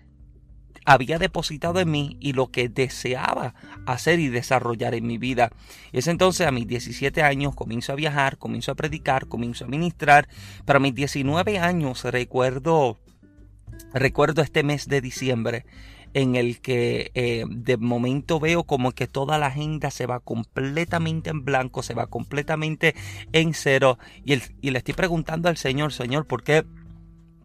había 0.84 1.18
depositado 1.18 1.80
en 1.80 1.90
mí 1.90 2.16
y 2.20 2.32
lo 2.32 2.50
que 2.50 2.68
deseaba 2.68 3.54
hacer 3.86 4.18
y 4.18 4.28
desarrollar 4.28 4.94
en 4.94 5.06
mi 5.06 5.18
vida. 5.18 5.50
Y 5.92 5.98
es 5.98 6.08
entonces 6.08 6.46
a 6.46 6.50
mis 6.50 6.66
17 6.66 7.22
años 7.22 7.54
comienzo 7.54 7.92
a 7.92 7.96
viajar, 7.96 8.38
comienzo 8.38 8.72
a 8.72 8.74
predicar, 8.74 9.28
comienzo 9.28 9.64
a 9.64 9.68
ministrar, 9.68 10.28
pero 10.64 10.78
a 10.78 10.80
mis 10.80 10.94
19 10.94 11.58
años 11.58 12.04
recuerdo 12.04 12.98
recuerdo 13.94 14.42
este 14.42 14.62
mes 14.62 14.88
de 14.88 15.00
diciembre 15.00 15.64
en 16.14 16.36
el 16.36 16.60
que 16.60 17.10
eh, 17.14 17.44
de 17.48 17.76
momento 17.78 18.38
veo 18.38 18.64
como 18.64 18.92
que 18.92 19.06
toda 19.06 19.38
la 19.38 19.46
agenda 19.46 19.90
se 19.90 20.06
va 20.06 20.20
completamente 20.20 21.30
en 21.30 21.44
blanco, 21.44 21.82
se 21.82 21.94
va 21.94 22.06
completamente 22.06 22.94
en 23.32 23.54
cero 23.54 23.98
y 24.24 24.36
le 24.70 24.78
estoy 24.78 24.94
preguntando 24.94 25.48
al 25.48 25.56
Señor, 25.56 25.92
Señor, 25.92 26.26
¿por 26.26 26.42
qué? 26.42 26.64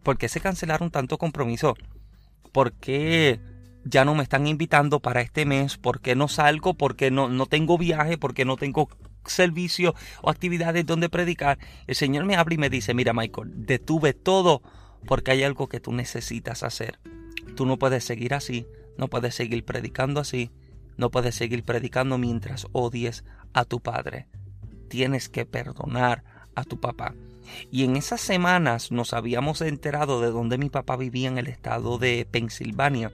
¿Por 0.02 0.18
qué 0.18 0.28
se 0.28 0.40
cancelaron 0.40 0.90
tanto 0.90 1.18
compromiso? 1.18 1.76
¿Por 2.52 2.72
qué 2.72 3.40
ya 3.84 4.04
no 4.04 4.14
me 4.14 4.22
están 4.22 4.46
invitando 4.46 5.00
para 5.00 5.20
este 5.20 5.46
mes? 5.46 5.76
¿Por 5.76 6.00
qué 6.00 6.14
no 6.14 6.28
salgo? 6.28 6.74
¿Por 6.74 6.96
qué 6.96 7.10
no, 7.10 7.28
no 7.28 7.46
tengo 7.46 7.78
viaje? 7.78 8.18
¿Por 8.18 8.34
qué 8.34 8.44
no 8.44 8.56
tengo 8.56 8.88
servicio 9.26 9.94
o 10.22 10.30
actividades 10.30 10.86
donde 10.86 11.08
predicar? 11.08 11.58
El 11.86 11.94
Señor 11.94 12.24
me 12.24 12.36
habla 12.36 12.54
y 12.54 12.58
me 12.58 12.70
dice, 12.70 12.94
mira 12.94 13.12
Michael, 13.12 13.66
detuve 13.66 14.14
todo 14.14 14.62
porque 15.06 15.30
hay 15.30 15.42
algo 15.42 15.68
que 15.68 15.80
tú 15.80 15.92
necesitas 15.92 16.62
hacer. 16.62 16.98
Tú 17.54 17.66
no 17.66 17.78
puedes 17.78 18.04
seguir 18.04 18.34
así, 18.34 18.66
no 18.96 19.08
puedes 19.08 19.34
seguir 19.34 19.64
predicando 19.64 20.20
así, 20.20 20.50
no 20.96 21.10
puedes 21.10 21.34
seguir 21.34 21.64
predicando 21.64 22.18
mientras 22.18 22.66
odies 22.72 23.24
a 23.52 23.64
tu 23.64 23.80
padre. 23.80 24.26
Tienes 24.88 25.28
que 25.28 25.46
perdonar 25.46 26.24
a 26.54 26.64
tu 26.64 26.80
papá. 26.80 27.14
Y 27.70 27.84
en 27.84 27.96
esas 27.96 28.20
semanas 28.20 28.90
nos 28.92 29.12
habíamos 29.12 29.60
enterado 29.60 30.20
de 30.20 30.30
dónde 30.30 30.58
mi 30.58 30.70
papá 30.70 30.96
vivía 30.96 31.28
en 31.28 31.38
el 31.38 31.46
estado 31.46 31.98
de 31.98 32.26
Pensilvania. 32.30 33.12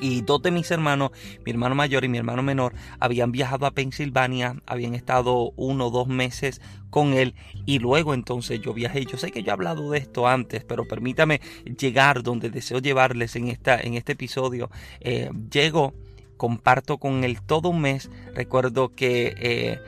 Y 0.00 0.22
dos 0.22 0.40
de 0.40 0.50
mis 0.50 0.70
hermanos, 0.70 1.10
mi 1.44 1.50
hermano 1.50 1.74
mayor 1.74 2.04
y 2.04 2.08
mi 2.08 2.16
hermano 2.16 2.42
menor, 2.42 2.74
habían 2.98 3.32
viajado 3.32 3.66
a 3.66 3.72
Pensilvania, 3.72 4.56
habían 4.66 4.94
estado 4.94 5.52
uno 5.56 5.88
o 5.88 5.90
dos 5.90 6.08
meses 6.08 6.62
con 6.88 7.12
él 7.12 7.34
y 7.66 7.80
luego 7.80 8.14
entonces 8.14 8.60
yo 8.60 8.72
viajé. 8.72 9.04
Yo 9.04 9.18
sé 9.18 9.30
que 9.30 9.42
yo 9.42 9.50
he 9.50 9.52
hablado 9.52 9.90
de 9.90 9.98
esto 9.98 10.26
antes, 10.26 10.64
pero 10.64 10.88
permítame 10.88 11.42
llegar 11.78 12.22
donde 12.22 12.48
deseo 12.48 12.78
llevarles 12.78 13.36
en, 13.36 13.48
esta, 13.48 13.78
en 13.78 13.94
este 13.94 14.12
episodio. 14.12 14.70
Eh, 15.00 15.30
llego, 15.52 15.92
comparto 16.38 16.96
con 16.96 17.22
él 17.22 17.42
todo 17.42 17.68
un 17.68 17.82
mes. 17.82 18.10
Recuerdo 18.34 18.94
que... 18.94 19.34
Eh, 19.38 19.80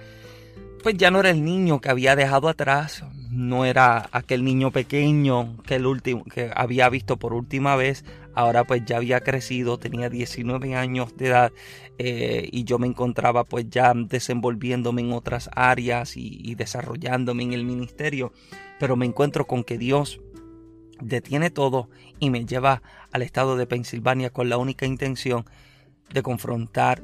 pues 0.83 0.97
ya 0.97 1.11
no 1.11 1.21
era 1.21 1.31
el 1.31 1.45
niño 1.45 1.81
que 1.81 1.91
había 1.91 2.17
dejado 2.17 2.49
atrás, 2.49 3.05
no 3.33 3.65
era 3.65 4.11
aquel 4.13 4.45
niño 4.45 4.71
pequeño 4.71 5.57
que 5.63 5.77
el 5.77 5.87
último 5.87 6.23
que 6.25 6.51
había 6.55 6.91
visto 6.91 7.17
por 7.17 7.33
última 7.33 7.77
vez, 7.77 8.05
ahora 8.35 8.65
pues 8.65 8.85
ya 8.85 8.99
había 8.99 9.21
crecido, 9.21 9.79
tenía 9.79 10.11
19 10.11 10.75
años 10.75 11.17
de 11.17 11.29
edad 11.29 11.53
eh, 11.99 12.47
y 12.53 12.65
yo 12.65 12.79
me 12.79 12.87
encontraba 12.87 13.45
pues 13.45 13.71
ya 13.71 13.95
desenvolviéndome 13.95 15.01
en 15.01 15.13
otras 15.13 15.49
áreas 15.55 16.19
y, 16.19 16.41
y 16.43 16.57
desarrollándome 16.57 17.43
en 17.45 17.55
el 17.55 17.65
ministerio, 17.65 18.33
pero 18.79 18.97
me 18.97 19.07
encuentro 19.07 19.47
con 19.47 19.65
que 19.65 19.79
Dios 19.79 20.21
detiene 21.01 21.49
todo 21.51 21.89
y 22.21 22.29
me 22.29 22.45
lleva 22.45 22.83
al 23.13 23.23
estado 23.23 23.57
de 23.57 23.67
Pensilvania 23.67 24.29
con 24.29 24.51
la 24.51 24.59
única 24.59 24.85
intención 24.85 25.47
de 26.13 26.23
confrontar 26.23 27.03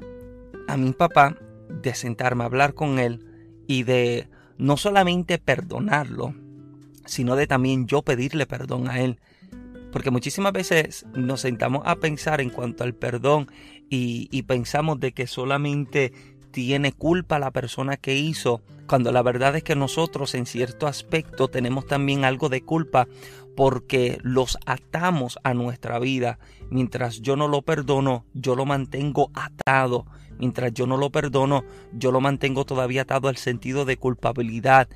a 0.69 0.77
mi 0.77 0.93
papá, 0.93 1.39
de 1.71 1.95
sentarme 1.95 2.45
a 2.45 2.47
hablar 2.47 2.75
con 2.75 2.99
él, 2.99 3.25
y 3.67 3.83
de 3.85 4.29
no 4.59 4.77
solamente 4.77 5.39
perdonarlo, 5.39 6.35
sino 7.07 7.37
de 7.37 7.47
también 7.47 7.87
yo 7.87 8.03
pedirle 8.03 8.47
perdón 8.47 8.89
a 8.89 9.01
Él. 9.01 9.19
Porque 9.93 10.11
muchísimas 10.11 10.53
veces 10.53 11.07
nos 11.15 11.41
sentamos 11.41 11.83
a 11.87 11.97
pensar 11.97 12.41
en 12.41 12.51
cuanto 12.51 12.85
al 12.85 12.95
perdón 12.95 13.51
y, 13.89 14.43
pensamos 14.43 15.01
de 15.01 15.13
que 15.13 15.27
solamente 15.27 16.13
tiene 16.51 16.93
culpa 16.93 17.39
la 17.39 17.51
persona 17.51 17.97
que 17.97 18.17
hizo, 18.17 18.63
cuando 18.87 19.13
la 19.13 19.23
verdad 19.23 19.57
es 19.57 19.63
que 19.63 19.77
nosotros 19.77 20.35
en 20.35 20.45
cierto 20.45 20.87
aspecto 20.87 21.49
tenemos 21.49 21.87
también 21.87 22.25
algo 22.25 22.49
de 22.49 22.63
culpa 22.63 23.07
porque 23.59 24.21
los 24.23 24.57
atamos 24.67 25.41
a 25.43 25.53
nuestra 25.53 25.99
vida. 25.99 26.39
Mientras 26.71 27.23
yo 27.23 27.35
no 27.35 27.49
lo 27.49 27.63
perdono, 27.63 28.25
yo 28.33 28.55
lo 28.55 28.65
mantengo 28.65 29.33
atado 29.35 30.07
Mientras 30.39 30.73
yo 30.73 30.87
no 30.87 30.97
lo 30.97 31.11
perdono, 31.11 31.65
yo 31.93 32.13
lo 32.13 32.21
mantengo 32.21 32.65
todavía 32.65 33.03
atado 33.03 33.29
al 33.29 33.37
sentido 33.37 33.85
de 33.85 33.97
culpabilidad 33.97 34.89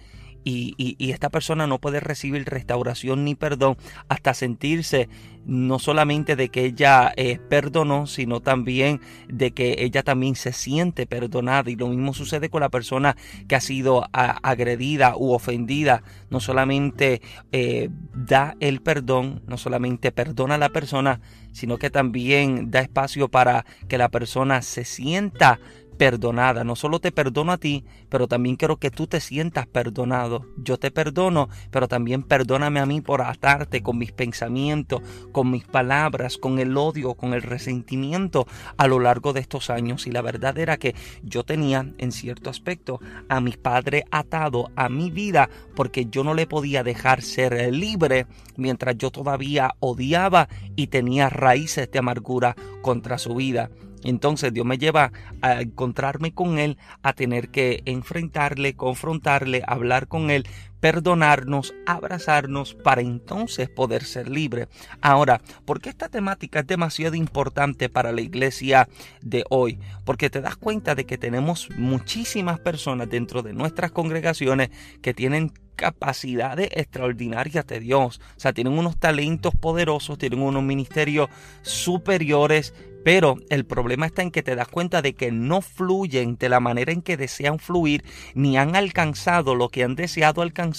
y, 0.45 0.97
esta 1.13 1.31
persona 1.31 1.67
no 1.67 1.79
puede 1.79 2.01
recibir 2.01 2.45
restauración 2.45 3.25
ni 3.25 3.35
perdón 3.35 3.77
hasta 4.09 4.35
sentirse 4.35 5.09
no 5.45 5.79
solamente 5.79 6.37
de 6.37 6.49
que 6.49 6.65
ella 6.65 7.13
eh, 7.17 7.39
perdonó, 7.49 8.07
sino 8.07 8.41
también 8.41 9.01
de 9.29 9.51
que 9.51 9.77
ella 9.81 10.03
también 10.03 10.37
se 10.37 10.53
siente 10.53 11.07
perdonada. 11.07 11.69
Y 11.69 11.77
lo 11.77 11.89
mismo 11.89 12.15
sucede 12.15 12.49
con 12.49 12.61
la 12.61 12.69
persona 12.69 13.17
que 13.49 13.57
ha 13.57 13.61
sido 13.61 14.07
agredida 14.13 15.17
u 15.17 15.33
ofendida. 15.33 16.05
No 16.31 16.39
solamente 16.39 17.23
eh, 17.51 17.91
da 18.15 18.55
el 18.61 18.83
perdón, 18.83 19.43
no 19.47 19.59
solamente 19.59 20.13
perdona 20.13 20.55
a 20.55 20.59
la 20.59 20.69
persona, 20.69 21.21
sino 21.53 21.77
que 21.77 21.91
también 21.91 22.71
da 22.71 22.81
espacio 22.81 23.29
para 23.29 23.67
que 23.89 23.99
la 23.99 24.11
persona 24.11 24.63
se 24.63 24.85
sienta 24.85 25.59
perdonada. 25.97 26.65
No 26.65 26.77
solo 26.77 27.01
te 27.01 27.13
perdono 27.13 27.53
a 27.53 27.59
ti, 27.59 27.85
pero 28.09 28.29
también 28.29 28.57
quiero 28.57 28.77
que 28.77 28.91
tú 28.91 29.07
te 29.07 29.21
sientas 29.21 29.67
perdonado. 29.67 30.47
Yo 30.57 30.79
te 30.79 30.91
perdono, 30.91 31.49
pero 31.71 31.89
también 31.89 32.23
perdóname 32.23 32.81
a 32.81 32.87
mí 32.87 33.01
por 33.01 33.23
atarte 33.23 33.83
con 33.83 33.99
mis 33.99 34.13
pensamientos, 34.13 35.03
con 35.33 35.51
mis 35.51 35.65
palabras, 35.65 36.39
con 36.39 36.59
el 36.59 36.77
odio, 36.77 37.15
con 37.15 37.35
el 37.35 37.43
resentimiento 37.43 38.47
a 38.77 38.87
lo 38.87 38.99
largo 38.99 39.33
de 39.33 39.41
estos 39.41 39.71
años. 39.71 40.07
Y 40.07 40.11
la 40.11 40.23
verdad 40.23 40.59
era 40.59 40.77
que 40.77 40.95
yo 41.23 41.45
tenía, 41.45 41.87
en 41.99 42.13
cierto 42.13 42.51
aspecto, 42.51 43.01
a 43.29 43.41
mi 43.41 43.53
padre 43.53 44.05
atado 44.11 44.71
a 44.77 44.89
mi 44.89 45.11
vida 45.11 45.49
porque 45.75 46.07
yo 46.07 46.25
no 46.25 46.35
le 46.35 46.47
podía 46.47 46.83
dejar 46.83 47.23
ser 47.23 47.73
libre 47.73 48.27
mientras 48.57 48.97
yo 48.99 49.11
todavía 49.11 49.75
odiaba 49.81 50.49
y 50.77 50.89
tenía 50.89 51.29
raíces 51.29 51.91
de 51.91 51.99
amargura 51.99 52.57
contra 52.83 53.19
su 53.19 53.35
vida. 53.35 53.71
Entonces 54.05 54.53
Dios 54.53 54.67
me 54.67 54.79
lleva 54.79 55.13
a 55.41 55.61
encontrarme 55.63 56.33
con 56.33 56.59
Él, 56.59 56.79
a 57.03 57.13
tener 57.13 57.49
que 57.49 57.83
enfrentarle, 57.85 58.75
confrontarle, 58.75 59.63
hablar 59.67 60.09
con 60.09 60.31
Él, 60.31 60.47
perdonarnos, 60.83 61.75
abrazarnos 61.87 62.75
para 62.75 63.03
entonces 63.03 63.71
poder 63.71 64.03
ser 64.03 64.29
libre. 64.29 64.67
Ahora, 65.01 65.41
¿por 65.65 65.81
qué 65.81 65.89
esta 65.89 66.09
temática 66.09 66.59
es 66.59 66.67
demasiado 66.67 67.15
importante 67.15 67.89
para 67.89 68.11
la 68.11 68.21
iglesia 68.21 68.89
de 69.21 69.45
hoy? 69.49 69.79
Porque 70.05 70.29
te 70.29 70.41
das 70.41 70.57
cuenta 70.57 70.97
de 70.97 71.07
que 71.07 71.19
tenemos 71.19 71.69
muchísimas 71.79 72.59
personas 72.59 73.09
dentro 73.09 73.43
de 73.43 73.53
nuestras 73.53 73.93
congregaciones 73.93 74.71
que 75.01 75.15
tienen 75.15 75.53
capacidades 75.77 76.69
extraordinarias 76.73 77.65
de 77.67 77.79
Dios. 77.79 78.21
O 78.37 78.41
sea, 78.41 78.53
tienen 78.53 78.77
unos 78.77 78.99
talentos 78.99 79.55
poderosos, 79.55 80.19
tienen 80.19 80.43
unos 80.43 80.65
ministerios 80.65 81.29
superiores, 81.63 82.75
pero 83.05 83.37
el 83.51 83.65
problema 83.65 84.07
está 84.07 84.23
en 84.23 84.31
que 84.31 84.43
te 84.43 84.55
das 84.55 84.69
cuenta 84.69 85.03
de 85.03 85.15
que 85.15 85.33
no 85.33 85.61
fluyen 85.61 86.37
de 86.37 86.49
la 86.49 86.61
manera 86.61 86.93
en 86.93 87.03
que 87.03 87.17
desean 87.17 87.59
fluir, 87.59 88.05
ni 88.35 88.57
han 88.57 88.77
alcanzado 88.77 89.55
lo 89.55 89.71
que 89.71 89.83
han 89.83 89.97
deseado 89.97 90.43
alcanzar, 90.43 90.72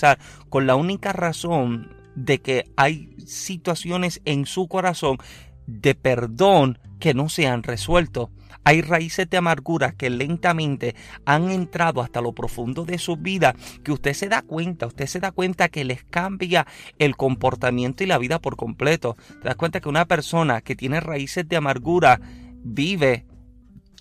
con 0.49 0.67
la 0.67 0.75
única 0.75 1.13
razón 1.13 1.95
de 2.15 2.41
que 2.41 2.65
hay 2.75 3.15
situaciones 3.25 4.21
en 4.25 4.45
su 4.45 4.67
corazón 4.67 5.17
de 5.65 5.95
perdón 5.95 6.79
que 6.99 7.13
no 7.13 7.29
se 7.29 7.47
han 7.47 7.63
resuelto. 7.63 8.29
Hay 8.65 8.81
raíces 8.81 9.29
de 9.29 9.37
amargura 9.37 9.91
que 9.91 10.09
lentamente 10.09 10.95
han 11.25 11.51
entrado 11.51 12.01
hasta 12.01 12.21
lo 12.21 12.33
profundo 12.33 12.85
de 12.85 12.97
su 12.97 13.17
vida, 13.17 13.55
que 13.83 13.91
usted 13.91 14.13
se 14.13 14.29
da 14.29 14.41
cuenta, 14.41 14.87
usted 14.87 15.07
se 15.07 15.19
da 15.19 15.31
cuenta 15.31 15.67
que 15.67 15.83
les 15.83 16.03
cambia 16.05 16.65
el 16.97 17.17
comportamiento 17.17 18.03
y 18.03 18.07
la 18.07 18.17
vida 18.17 18.39
por 18.39 18.55
completo. 18.55 19.17
Te 19.41 19.49
das 19.49 19.57
cuenta 19.57 19.81
que 19.81 19.89
una 19.89 20.05
persona 20.05 20.61
que 20.61 20.77
tiene 20.77 21.01
raíces 21.01 21.47
de 21.47 21.57
amargura 21.57 22.21
vive 22.63 23.25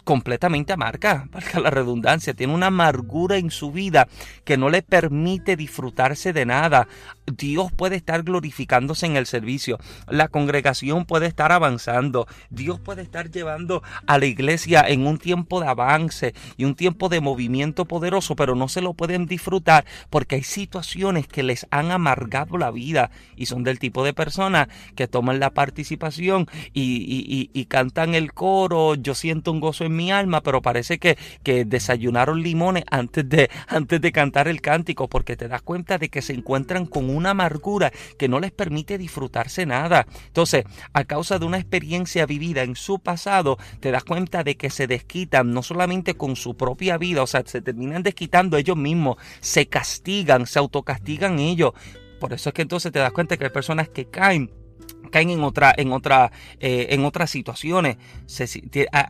completamente 0.04 0.72
amarga, 0.72 1.28
valga 1.32 1.60
la 1.60 1.70
redundancia, 1.70 2.34
tiene 2.34 2.54
una 2.54 2.66
amargura 2.66 3.36
en 3.36 3.50
su 3.50 3.72
vida 3.72 4.08
que 4.44 4.56
no 4.56 4.68
le 4.68 4.82
permite 4.82 5.56
disfrutarse 5.56 6.32
de 6.32 6.46
nada. 6.46 6.88
Dios 7.26 7.70
puede 7.72 7.96
estar 7.96 8.22
glorificándose 8.22 9.06
en 9.06 9.16
el 9.16 9.26
servicio, 9.26 9.78
la 10.08 10.28
congregación 10.28 11.04
puede 11.04 11.26
estar 11.26 11.52
avanzando, 11.52 12.26
Dios 12.50 12.80
puede 12.80 13.02
estar 13.02 13.30
llevando 13.30 13.82
a 14.06 14.18
la 14.18 14.26
iglesia 14.26 14.84
en 14.86 15.06
un 15.06 15.18
tiempo 15.18 15.60
de 15.60 15.68
avance 15.68 16.34
y 16.56 16.64
un 16.64 16.74
tiempo 16.74 17.08
de 17.08 17.20
movimiento 17.20 17.84
poderoso, 17.84 18.34
pero 18.34 18.56
no 18.56 18.68
se 18.68 18.80
lo 18.80 18.94
pueden 18.94 19.26
disfrutar 19.26 19.84
porque 20.10 20.36
hay 20.36 20.42
situaciones 20.42 21.28
que 21.28 21.42
les 21.42 21.66
han 21.70 21.92
amargado 21.92 22.58
la 22.58 22.70
vida 22.70 23.10
y 23.36 23.46
son 23.46 23.62
del 23.62 23.78
tipo 23.78 24.04
de 24.04 24.12
personas 24.12 24.68
que 24.96 25.06
toman 25.06 25.38
la 25.38 25.50
participación 25.50 26.48
y, 26.72 27.50
y 27.52 27.64
cantan 27.66 28.14
el 28.14 28.32
coro, 28.32 28.96
yo 28.96 29.14
siento 29.14 29.52
un 29.52 29.60
gozo 29.60 29.84
en 29.84 29.91
mi 29.94 30.10
alma, 30.10 30.42
pero 30.42 30.62
parece 30.62 30.98
que, 30.98 31.16
que 31.42 31.64
desayunaron 31.64 32.42
limones 32.42 32.84
antes 32.90 33.28
de, 33.28 33.50
antes 33.68 34.00
de 34.00 34.12
cantar 34.12 34.48
el 34.48 34.60
cántico, 34.60 35.08
porque 35.08 35.36
te 35.36 35.48
das 35.48 35.62
cuenta 35.62 35.98
de 35.98 36.08
que 36.08 36.22
se 36.22 36.32
encuentran 36.32 36.86
con 36.86 37.10
una 37.10 37.30
amargura 37.30 37.92
que 38.18 38.28
no 38.28 38.40
les 38.40 38.52
permite 38.52 38.98
disfrutarse 38.98 39.66
nada. 39.66 40.06
Entonces, 40.26 40.64
a 40.92 41.04
causa 41.04 41.38
de 41.38 41.46
una 41.46 41.58
experiencia 41.58 42.26
vivida 42.26 42.62
en 42.62 42.76
su 42.76 42.98
pasado, 42.98 43.58
te 43.80 43.90
das 43.90 44.04
cuenta 44.04 44.44
de 44.44 44.56
que 44.56 44.70
se 44.70 44.86
desquitan 44.86 45.52
no 45.52 45.62
solamente 45.62 46.14
con 46.14 46.36
su 46.36 46.56
propia 46.56 46.98
vida, 46.98 47.22
o 47.22 47.26
sea, 47.26 47.42
se 47.44 47.60
terminan 47.60 48.02
desquitando 48.02 48.56
ellos 48.56 48.76
mismos, 48.76 49.16
se 49.40 49.66
castigan, 49.66 50.46
se 50.46 50.58
autocastigan 50.58 51.38
ellos. 51.38 51.72
Por 52.20 52.32
eso 52.32 52.50
es 52.50 52.54
que 52.54 52.62
entonces 52.62 52.92
te 52.92 52.98
das 52.98 53.12
cuenta 53.12 53.36
que 53.36 53.44
hay 53.44 53.50
personas 53.50 53.88
que 53.88 54.06
caen 54.06 54.61
caen 55.10 55.30
en 55.30 55.44
otra 55.44 55.72
en 55.76 55.92
otra 55.92 56.32
eh, 56.58 56.88
en 56.90 57.04
otras 57.04 57.30
situaciones. 57.30 57.98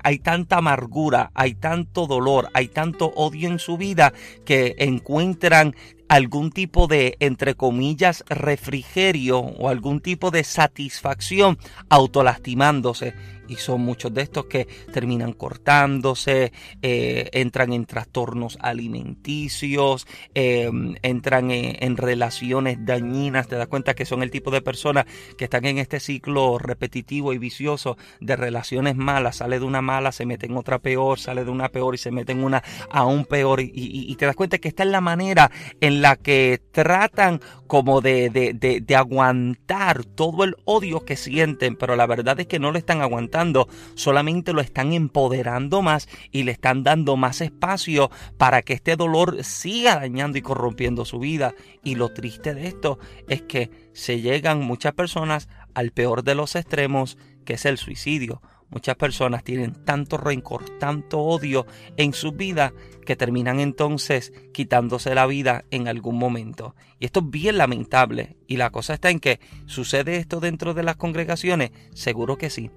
Hay 0.02 0.18
tanta 0.18 0.58
amargura 0.58 1.30
hay 1.34 1.54
tanto 1.54 2.06
dolor 2.06 2.50
hay 2.54 2.68
tanto 2.68 3.12
odio 3.14 3.48
en 3.48 3.58
su 3.58 3.78
vida 3.78 4.12
que 4.44 4.74
encuentran 4.78 5.74
algún 6.12 6.50
tipo 6.50 6.88
de, 6.88 7.16
entre 7.20 7.54
comillas, 7.54 8.22
refrigerio 8.28 9.38
o 9.38 9.70
algún 9.70 10.00
tipo 10.02 10.30
de 10.30 10.44
satisfacción 10.44 11.56
autolastimándose. 11.88 13.14
Y 13.48 13.56
son 13.56 13.80
muchos 13.80 14.14
de 14.14 14.22
estos 14.22 14.46
que 14.46 14.66
terminan 14.92 15.32
cortándose, 15.32 16.52
eh, 16.80 17.28
entran 17.32 17.72
en 17.72 17.86
trastornos 17.86 18.56
alimenticios, 18.60 20.06
em, 20.32 20.94
entran 21.02 21.50
en, 21.50 21.96
relaciones 21.96 22.78
dañinas, 22.80 23.48
te 23.48 23.56
das 23.56 23.66
cuenta 23.66 23.94
que 23.94 24.06
son 24.06 24.22
el 24.22 24.30
tipo 24.30 24.50
de 24.50 24.62
personas 24.62 25.06
que 25.36 25.44
están 25.44 25.66
en 25.66 25.78
este 25.78 26.00
ciclo 26.00 26.58
repetitivo 26.58 27.32
y 27.32 27.38
vicioso 27.38 27.98
de 28.20 28.36
relaciones 28.36 28.96
malas, 28.96 29.36
sale 29.36 29.58
de 29.58 29.64
una 29.64 29.82
mala, 29.82 30.12
se 30.12 30.24
mete 30.24 30.46
en 30.46 30.56
otra 30.56 30.78
peor, 30.78 31.18
sale 31.18 31.44
de 31.44 31.50
una 31.50 31.68
peor 31.68 31.94
y 31.94 31.98
se 31.98 32.10
mete 32.10 32.32
en 32.32 32.44
una 32.44 32.62
aún 32.90 33.24
peor. 33.24 33.60
Y, 33.60 33.70
y 33.74 34.14
te 34.16 34.24
das 34.24 34.36
cuenta 34.36 34.58
que 34.58 34.68
esta 34.68 34.84
es 34.84 34.88
la 34.88 35.00
manera 35.00 35.50
en 35.80 36.00
la 36.00 36.01
que 36.16 36.60
tratan 36.72 37.40
como 37.66 38.00
de, 38.00 38.28
de, 38.30 38.80
de 38.80 38.96
aguantar 38.96 40.04
todo 40.04 40.44
el 40.44 40.56
odio 40.64 41.04
que 41.04 41.16
sienten, 41.16 41.76
pero 41.76 41.96
la 41.96 42.06
verdad 42.06 42.38
es 42.40 42.46
que 42.46 42.58
no 42.58 42.70
lo 42.70 42.78
están 42.78 43.00
aguantando 43.00 43.68
solamente 43.94 44.52
lo 44.52 44.60
están 44.60 44.92
empoderando 44.92 45.82
más 45.82 46.08
y 46.30 46.42
le 46.42 46.52
están 46.52 46.82
dando 46.82 47.16
más 47.16 47.40
espacio 47.40 48.10
para 48.36 48.62
que 48.62 48.74
este 48.74 48.96
dolor 48.96 49.42
siga 49.44 49.96
dañando 49.96 50.38
y 50.38 50.42
corrompiendo 50.42 51.04
su 51.04 51.18
vida. 51.18 51.54
Y 51.82 51.94
lo 51.94 52.10
triste 52.10 52.54
de 52.54 52.66
esto 52.66 52.98
es 53.28 53.42
que 53.42 53.70
se 53.92 54.20
llegan 54.20 54.60
muchas 54.60 54.92
personas 54.94 55.48
al 55.74 55.90
peor 55.90 56.22
de 56.22 56.34
los 56.34 56.56
extremos, 56.56 57.18
que 57.44 57.54
es 57.54 57.64
el 57.64 57.78
suicidio. 57.78 58.42
Muchas 58.72 58.96
personas 58.96 59.44
tienen 59.44 59.84
tanto 59.84 60.16
rencor, 60.16 60.78
tanto 60.78 61.20
odio 61.20 61.66
en 61.96 62.12
su 62.12 62.32
vida 62.32 62.72
que 63.04 63.16
terminan 63.16 63.60
entonces 63.60 64.32
quitándose 64.52 65.14
la 65.14 65.26
vida 65.26 65.64
en 65.70 65.88
algún 65.88 66.18
momento. 66.18 66.74
Y 66.98 67.04
esto 67.04 67.20
es 67.20 67.30
bien 67.30 67.58
lamentable. 67.58 68.36
Y 68.46 68.56
la 68.56 68.70
cosa 68.70 68.94
está 68.94 69.10
en 69.10 69.20
que 69.20 69.40
sucede 69.66 70.16
esto 70.16 70.40
dentro 70.40 70.72
de 70.72 70.82
las 70.82 70.96
congregaciones. 70.96 71.70
Seguro 71.92 72.38
que 72.38 72.50
sí 72.50 72.70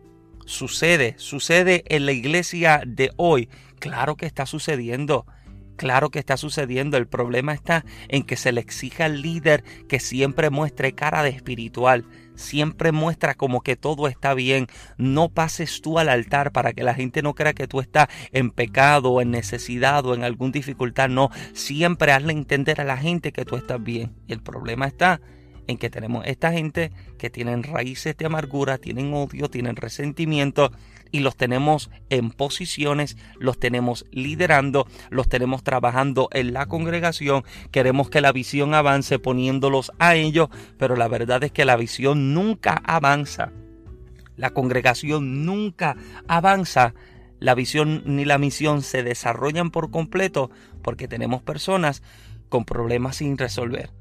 sucede, 0.45 1.15
sucede 1.17 1.83
en 1.87 2.05
la 2.05 2.11
iglesia 2.11 2.83
de 2.85 3.11
hoy. 3.17 3.49
Claro 3.79 4.15
que 4.15 4.25
está 4.25 4.45
sucediendo. 4.45 5.25
Claro 5.75 6.09
que 6.09 6.19
está 6.19 6.37
sucediendo. 6.37 6.97
El 6.97 7.07
problema 7.07 7.53
está 7.53 7.85
en 8.07 8.23
que 8.23 8.37
se 8.37 8.51
le 8.51 8.61
exija 8.61 9.05
al 9.05 9.21
líder 9.21 9.63
que 9.87 9.99
siempre 9.99 10.49
muestre 10.49 10.93
cara 10.93 11.23
de 11.23 11.29
espiritual. 11.29 12.05
Siempre 12.35 12.91
muestra 12.91 13.33
como 13.33 13.61
que 13.61 13.75
todo 13.75 14.07
está 14.07 14.33
bien. 14.33 14.67
No 14.97 15.29
pases 15.29 15.81
tú 15.81 15.99
al 15.99 16.09
altar 16.09 16.51
para 16.51 16.73
que 16.73 16.83
la 16.83 16.93
gente 16.93 17.21
no 17.21 17.33
crea 17.33 17.53
que 17.53 17.67
tú 17.67 17.79
estás 17.79 18.07
en 18.31 18.51
pecado 18.51 19.11
o 19.11 19.21
en 19.21 19.31
necesidad 19.31 20.05
o 20.05 20.13
en 20.13 20.23
alguna 20.23 20.51
dificultad. 20.51 21.09
No, 21.09 21.29
siempre 21.53 22.11
hazle 22.11 22.33
entender 22.33 22.81
a 22.81 22.85
la 22.85 22.97
gente 22.97 23.31
que 23.31 23.45
tú 23.45 23.55
estás 23.55 23.81
bien. 23.81 24.13
Y 24.27 24.33
el 24.33 24.41
problema 24.41 24.87
está 24.87 25.21
en 25.67 25.77
que 25.77 25.89
tenemos 25.89 26.25
esta 26.25 26.51
gente 26.51 26.91
que 27.17 27.29
tienen 27.29 27.63
raíces 27.63 28.15
de 28.17 28.25
amargura, 28.25 28.77
tienen 28.77 29.13
odio, 29.13 29.49
tienen 29.49 29.75
resentimiento 29.75 30.71
y 31.11 31.19
los 31.19 31.35
tenemos 31.35 31.89
en 32.09 32.31
posiciones, 32.31 33.17
los 33.39 33.59
tenemos 33.59 34.05
liderando, 34.11 34.87
los 35.09 35.29
tenemos 35.29 35.63
trabajando 35.63 36.29
en 36.31 36.53
la 36.53 36.65
congregación, 36.65 37.43
queremos 37.71 38.09
que 38.09 38.21
la 38.21 38.31
visión 38.31 38.73
avance 38.73 39.19
poniéndolos 39.19 39.91
a 39.99 40.15
ellos, 40.15 40.49
pero 40.77 40.95
la 40.95 41.07
verdad 41.07 41.43
es 41.43 41.51
que 41.51 41.65
la 41.65 41.75
visión 41.75 42.33
nunca 42.33 42.81
avanza. 42.85 43.51
La 44.35 44.49
congregación 44.49 45.45
nunca 45.45 45.95
avanza 46.27 46.93
la 47.39 47.53
visión 47.53 48.03
ni 48.05 48.25
la 48.25 48.37
misión 48.37 48.81
se 48.81 49.03
desarrollan 49.03 49.69
por 49.69 49.91
completo 49.91 50.49
porque 50.81 51.07
tenemos 51.07 51.41
personas 51.41 52.01
con 52.49 52.63
problemas 52.65 53.17
sin 53.17 53.37
resolver 53.37 53.91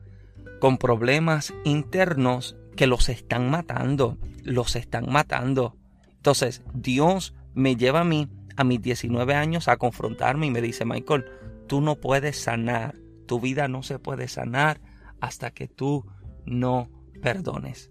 con 0.65 0.79
problemas 0.79 1.53
internos 1.65 2.57
que 2.75 2.87
los 2.87 3.11
están 3.11 3.51
matando, 3.51 4.17
los 4.43 4.77
están 4.77 5.13
matando. 5.13 5.77
Entonces, 6.25 6.63
Dios 6.73 7.35
me 7.53 7.77
lleva 7.77 8.01
a 8.01 8.05
mí 8.05 8.31
a 8.57 8.65
mis 8.65 8.81
19 8.81 9.35
años 9.35 9.69
a 9.69 9.77
confrontarme 9.77 10.47
y 10.47 10.51
me 10.51 10.63
dice, 10.63 10.87
Michael, 10.87 11.27
tú 11.67 11.83
no 11.83 11.97
puedes 11.97 12.41
sanar, 12.41 12.95
tu 13.27 13.41
vida 13.41 13.69
no 13.69 13.83
se 13.83 13.99
puede 13.99 14.27
sanar 14.29 14.81
hasta 15.21 15.51
que 15.51 15.69
tú 15.69 16.07
no 16.47 16.89
perdones. 17.21 17.91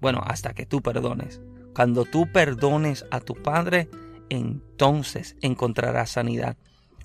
Bueno, 0.00 0.22
hasta 0.24 0.54
que 0.54 0.64
tú 0.64 0.80
perdones. 0.80 1.40
Cuando 1.74 2.04
tú 2.04 2.30
perdones 2.30 3.04
a 3.10 3.18
tu 3.18 3.34
padre, 3.34 3.88
entonces 4.28 5.34
encontrarás 5.40 6.10
sanidad. 6.10 6.56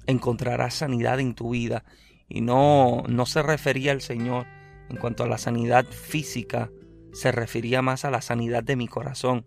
Encontrarás 0.05 0.75
sanidad 0.75 1.19
en 1.19 1.33
tu 1.33 1.49
vida. 1.49 1.85
Y 2.29 2.41
no, 2.41 3.01
no 3.09 3.25
se 3.25 3.41
refería 3.41 3.93
al 3.93 4.01
Señor 4.01 4.45
en 4.91 4.97
cuanto 4.97 5.23
a 5.23 5.27
la 5.27 5.39
sanidad 5.39 5.87
física, 5.87 6.69
se 7.13 7.31
refería 7.31 7.81
más 7.81 8.05
a 8.05 8.11
la 8.11 8.21
sanidad 8.21 8.63
de 8.63 8.75
mi 8.75 8.87
corazón. 8.87 9.43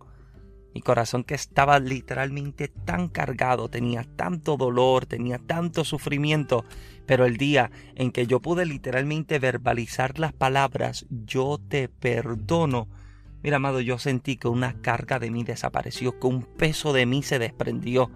Mi 0.74 0.80
corazón 0.80 1.22
que 1.22 1.34
estaba 1.36 1.78
literalmente 1.78 2.66
tan 2.66 3.08
cargado, 3.08 3.68
tenía 3.68 4.02
tanto 4.16 4.56
dolor, 4.56 5.06
tenía 5.06 5.38
tanto 5.38 5.84
sufrimiento, 5.84 6.64
pero 7.06 7.26
el 7.26 7.36
día 7.36 7.70
en 7.94 8.10
que 8.10 8.26
yo 8.26 8.40
pude 8.40 8.66
literalmente 8.66 9.38
verbalizar 9.38 10.18
las 10.18 10.32
palabras, 10.32 11.06
yo 11.10 11.60
te 11.68 11.88
perdono, 11.88 12.88
mira 13.40 13.56
amado, 13.56 13.80
yo 13.80 14.00
sentí 14.00 14.36
que 14.36 14.48
una 14.48 14.80
carga 14.80 15.20
de 15.20 15.30
mí 15.30 15.44
desapareció, 15.44 16.18
que 16.18 16.26
un 16.26 16.42
peso 16.42 16.92
de 16.92 17.06
mí 17.06 17.22
se 17.22 17.38
desprendió. 17.38 18.10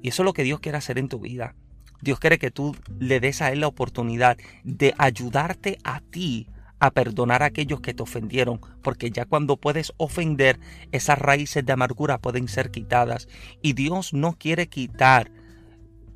Y 0.00 0.08
eso 0.08 0.22
es 0.22 0.24
lo 0.24 0.32
que 0.32 0.44
Dios 0.44 0.60
quiere 0.60 0.78
hacer 0.78 0.98
en 0.98 1.08
tu 1.08 1.20
vida. 1.20 1.54
Dios 2.00 2.18
quiere 2.18 2.38
que 2.38 2.50
tú 2.50 2.74
le 2.98 3.20
des 3.20 3.42
a 3.42 3.52
Él 3.52 3.60
la 3.60 3.66
oportunidad 3.66 4.38
de 4.64 4.94
ayudarte 4.96 5.76
a 5.84 6.00
ti 6.00 6.46
a 6.80 6.90
perdonar 6.90 7.42
a 7.42 7.46
aquellos 7.46 7.80
que 7.80 7.94
te 7.94 8.02
ofendieron, 8.02 8.60
porque 8.82 9.10
ya 9.10 9.24
cuando 9.24 9.56
puedes 9.56 9.92
ofender, 9.96 10.58
esas 10.92 11.18
raíces 11.18 11.64
de 11.64 11.72
amargura 11.72 12.18
pueden 12.18 12.48
ser 12.48 12.70
quitadas. 12.70 13.28
Y 13.62 13.72
Dios 13.72 14.12
no 14.12 14.34
quiere 14.34 14.68
quitar 14.68 15.30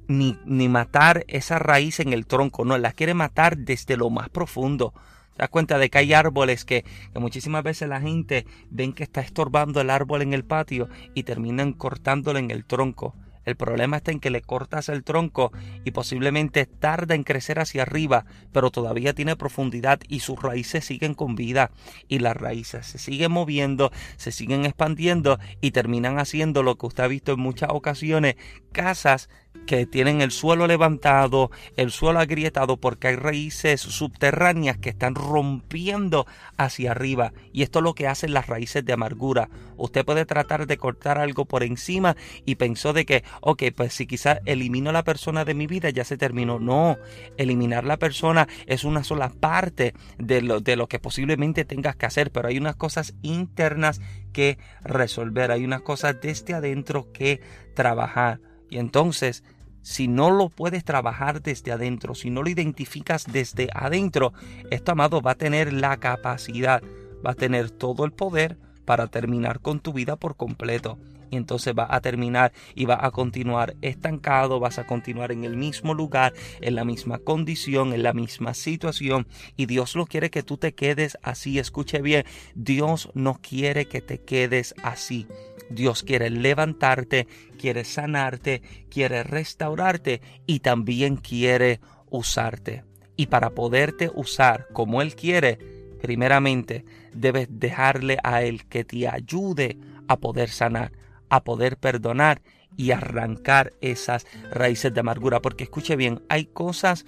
ni, 0.08 0.38
ni 0.44 0.68
matar 0.68 1.24
esa 1.28 1.58
raíz 1.58 2.00
en 2.00 2.12
el 2.12 2.26
tronco, 2.26 2.64
no, 2.64 2.76
la 2.78 2.92
quiere 2.92 3.14
matar 3.14 3.56
desde 3.58 3.96
lo 3.96 4.10
más 4.10 4.28
profundo. 4.28 4.92
Te 5.34 5.38
das 5.38 5.48
cuenta 5.48 5.78
de 5.78 5.88
que 5.88 5.98
hay 5.98 6.12
árboles 6.12 6.64
que, 6.64 6.84
que, 7.12 7.18
muchísimas 7.18 7.62
veces 7.62 7.88
la 7.88 8.00
gente 8.00 8.46
ven 8.70 8.92
que 8.92 9.02
está 9.02 9.22
estorbando 9.22 9.80
el 9.80 9.88
árbol 9.88 10.22
en 10.22 10.34
el 10.34 10.44
patio 10.44 10.88
y 11.14 11.22
terminan 11.22 11.72
cortándolo 11.72 12.38
en 12.38 12.50
el 12.50 12.66
tronco. 12.66 13.14
El 13.44 13.56
problema 13.56 13.96
está 13.96 14.12
en 14.12 14.20
que 14.20 14.30
le 14.30 14.42
cortas 14.42 14.88
el 14.88 15.04
tronco 15.04 15.52
y 15.84 15.90
posiblemente 15.90 16.66
tarda 16.66 17.14
en 17.14 17.24
crecer 17.24 17.58
hacia 17.58 17.82
arriba, 17.82 18.24
pero 18.52 18.70
todavía 18.70 19.14
tiene 19.14 19.36
profundidad 19.36 20.00
y 20.08 20.20
sus 20.20 20.40
raíces 20.40 20.84
siguen 20.84 21.14
con 21.14 21.34
vida. 21.34 21.70
Y 22.08 22.18
las 22.20 22.36
raíces 22.36 22.86
se 22.86 22.98
siguen 22.98 23.32
moviendo, 23.32 23.92
se 24.16 24.32
siguen 24.32 24.64
expandiendo 24.64 25.38
y 25.60 25.72
terminan 25.72 26.18
haciendo 26.18 26.62
lo 26.62 26.76
que 26.76 26.86
usted 26.86 27.04
ha 27.04 27.08
visto 27.08 27.32
en 27.32 27.40
muchas 27.40 27.70
ocasiones, 27.72 28.36
casas 28.72 29.28
que 29.66 29.86
tienen 29.86 30.20
el 30.20 30.30
suelo 30.30 30.66
levantado, 30.66 31.50
el 31.76 31.90
suelo 31.90 32.20
agrietado 32.20 32.76
porque 32.76 33.08
hay 33.08 33.16
raíces 33.16 33.80
subterráneas 33.80 34.78
que 34.78 34.90
están 34.90 35.14
rompiendo 35.14 36.26
hacia 36.56 36.92
arriba 36.92 37.32
y 37.52 37.62
esto 37.62 37.78
es 37.78 37.82
lo 37.84 37.94
que 37.94 38.06
hacen 38.06 38.34
las 38.34 38.46
raíces 38.46 38.84
de 38.84 38.92
amargura. 38.92 39.48
Usted 39.76 40.04
puede 40.04 40.26
tratar 40.26 40.66
de 40.66 40.76
cortar 40.76 41.18
algo 41.18 41.44
por 41.44 41.62
encima 41.62 42.16
y 42.44 42.56
pensó 42.56 42.92
de 42.92 43.04
que, 43.04 43.24
ok, 43.40 43.64
pues 43.74 43.94
si 43.94 44.06
quizás 44.06 44.40
elimino 44.44 44.90
a 44.90 44.92
la 44.92 45.04
persona 45.04 45.44
de 45.44 45.54
mi 45.54 45.66
vida 45.66 45.90
ya 45.90 46.04
se 46.04 46.16
terminó. 46.16 46.58
No, 46.58 46.98
eliminar 47.36 47.84
la 47.84 47.96
persona 47.96 48.48
es 48.66 48.84
una 48.84 49.04
sola 49.04 49.30
parte 49.30 49.94
de 50.18 50.42
lo, 50.42 50.60
de 50.60 50.76
lo 50.76 50.88
que 50.88 50.98
posiblemente 50.98 51.64
tengas 51.64 51.96
que 51.96 52.06
hacer, 52.06 52.30
pero 52.30 52.48
hay 52.48 52.58
unas 52.58 52.76
cosas 52.76 53.14
internas 53.22 54.00
que 54.32 54.58
resolver, 54.82 55.50
hay 55.50 55.64
unas 55.64 55.82
cosas 55.82 56.16
desde 56.20 56.54
adentro 56.54 57.12
que 57.12 57.40
trabajar. 57.74 58.40
Y 58.70 58.78
entonces, 58.78 59.44
si 59.82 60.08
no 60.08 60.30
lo 60.30 60.48
puedes 60.48 60.84
trabajar 60.84 61.42
desde 61.42 61.72
adentro, 61.72 62.14
si 62.14 62.30
no 62.30 62.42
lo 62.42 62.48
identificas 62.48 63.26
desde 63.30 63.68
adentro, 63.74 64.32
esto, 64.70 64.92
amado, 64.92 65.20
va 65.20 65.32
a 65.32 65.36
tener 65.36 65.72
la 65.72 65.96
capacidad, 65.98 66.82
va 67.24 67.32
a 67.32 67.34
tener 67.34 67.70
todo 67.70 68.04
el 68.04 68.12
poder 68.12 68.56
para 68.84 69.06
terminar 69.08 69.60
con 69.60 69.80
tu 69.80 69.92
vida 69.92 70.16
por 70.16 70.36
completo. 70.36 70.98
Y 71.30 71.36
entonces 71.36 71.72
va 71.76 71.86
a 71.88 72.02
terminar 72.02 72.52
y 72.74 72.84
va 72.84 72.98
a 73.00 73.10
continuar 73.10 73.74
estancado, 73.80 74.60
vas 74.60 74.78
a 74.78 74.86
continuar 74.86 75.32
en 75.32 75.44
el 75.44 75.56
mismo 75.56 75.94
lugar, 75.94 76.34
en 76.60 76.74
la 76.74 76.84
misma 76.84 77.18
condición, 77.18 77.94
en 77.94 78.02
la 78.02 78.12
misma 78.12 78.52
situación. 78.52 79.26
Y 79.56 79.64
Dios 79.64 79.96
no 79.96 80.04
quiere 80.04 80.30
que 80.30 80.42
tú 80.42 80.58
te 80.58 80.74
quedes 80.74 81.16
así. 81.22 81.58
Escuche 81.58 82.02
bien, 82.02 82.26
Dios 82.54 83.08
no 83.14 83.38
quiere 83.40 83.86
que 83.86 84.02
te 84.02 84.18
quedes 84.18 84.74
así. 84.82 85.26
Dios 85.72 86.02
quiere 86.02 86.30
levantarte, 86.30 87.26
quiere 87.58 87.84
sanarte, 87.84 88.62
quiere 88.90 89.22
restaurarte 89.22 90.20
y 90.46 90.60
también 90.60 91.16
quiere 91.16 91.80
usarte. 92.10 92.84
Y 93.16 93.26
para 93.26 93.50
poderte 93.50 94.10
usar 94.14 94.68
como 94.72 95.02
Él 95.02 95.14
quiere, 95.14 95.58
primeramente 96.00 96.84
debes 97.12 97.48
dejarle 97.50 98.18
a 98.22 98.42
Él 98.42 98.66
que 98.66 98.84
te 98.84 99.08
ayude 99.08 99.78
a 100.08 100.18
poder 100.18 100.48
sanar, 100.48 100.92
a 101.28 101.44
poder 101.44 101.76
perdonar 101.76 102.42
y 102.76 102.90
arrancar 102.90 103.72
esas 103.80 104.26
raíces 104.50 104.92
de 104.94 105.00
amargura. 105.00 105.40
Porque 105.40 105.64
escuche 105.64 105.96
bien, 105.96 106.22
hay 106.28 106.46
cosas, 106.46 107.04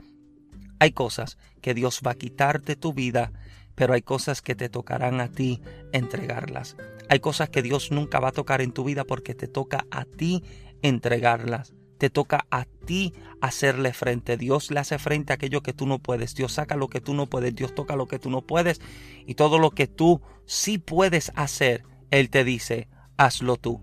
hay 0.79 0.93
cosas 0.93 1.39
que 1.61 1.75
Dios 1.75 2.03
va 2.07 2.13
a 2.13 2.17
quitar 2.17 2.63
de 2.63 2.77
tu 2.77 2.93
vida 2.93 3.33
pero 3.75 3.95
hay 3.95 4.03
cosas 4.03 4.43
que 4.43 4.55
te 4.55 4.69
tocarán 4.69 5.21
a 5.21 5.29
ti 5.29 5.61
entregarlas. 5.93 6.77
Hay 7.09 7.21
cosas 7.21 7.51
que 7.51 7.63
Dios 7.63 7.91
nunca 7.91 8.21
va 8.21 8.29
a 8.29 8.33
tocar 8.33 8.61
en 8.61 8.73
tu 8.73 8.85
vida 8.85 9.05
porque 9.05 9.35
te 9.35 9.49
toca 9.49 9.87
a 9.91 10.05
ti 10.05 10.43
entregarlas. 10.83 11.75
Te 11.99 12.11
toca 12.11 12.47
a 12.51 12.65
ti 12.65 13.15
hacerle 13.41 13.93
frente. 13.93 14.37
Dios 14.37 14.71
le 14.71 14.81
hace 14.81 14.99
frente 14.99 15.33
a 15.33 15.37
aquello 15.37 15.63
que 15.63 15.73
tú 15.73 15.87
no 15.87 15.99
puedes. 15.99 16.35
Dios 16.35 16.53
saca 16.53 16.77
lo 16.77 16.89
que 16.89 17.01
tú 17.01 17.15
no 17.15 17.27
puedes. 17.27 17.55
Dios 17.55 17.75
toca 17.75 17.97
lo 17.97 18.07
que 18.07 18.19
tú 18.19 18.31
no 18.31 18.43
puedes. 18.43 18.81
Y 19.27 19.35
todo 19.35 19.59
lo 19.59 19.71
que 19.71 19.87
tú 19.87 20.21
sí 20.47 20.79
puedes 20.79 21.33
hacer, 21.37 21.85
Él 22.11 22.31
te 22.31 22.45
dice, 22.45 22.89
hazlo 23.17 23.57
tú. 23.57 23.83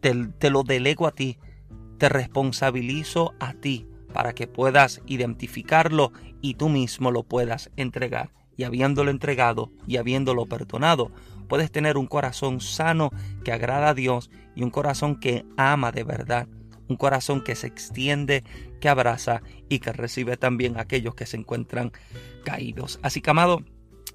Te, 0.00 0.14
te 0.38 0.50
lo 0.50 0.62
delego 0.62 1.06
a 1.06 1.12
ti. 1.12 1.38
Te 1.98 2.08
responsabilizo 2.08 3.34
a 3.38 3.54
ti 3.54 3.86
para 4.12 4.34
que 4.34 4.46
puedas 4.46 5.00
identificarlo 5.06 6.12
y 6.40 6.54
tú 6.54 6.68
mismo 6.68 7.10
lo 7.10 7.22
puedas 7.22 7.70
entregar 7.76 8.30
y 8.56 8.64
habiéndolo 8.64 9.10
entregado 9.10 9.72
y 9.86 9.96
habiéndolo 9.96 10.46
perdonado, 10.46 11.10
puedes 11.52 11.70
tener 11.70 11.98
un 11.98 12.06
corazón 12.06 12.62
sano 12.62 13.10
que 13.44 13.52
agrada 13.52 13.90
a 13.90 13.94
Dios 13.94 14.30
y 14.54 14.62
un 14.62 14.70
corazón 14.70 15.20
que 15.20 15.44
ama 15.58 15.92
de 15.92 16.02
verdad, 16.02 16.48
un 16.88 16.96
corazón 16.96 17.44
que 17.44 17.56
se 17.56 17.66
extiende, 17.66 18.42
que 18.80 18.88
abraza 18.88 19.42
y 19.68 19.80
que 19.80 19.92
recibe 19.92 20.38
también 20.38 20.78
a 20.78 20.80
aquellos 20.80 21.14
que 21.14 21.26
se 21.26 21.36
encuentran 21.36 21.92
caídos. 22.42 22.98
Así 23.02 23.20
que 23.20 23.28
amado, 23.28 23.62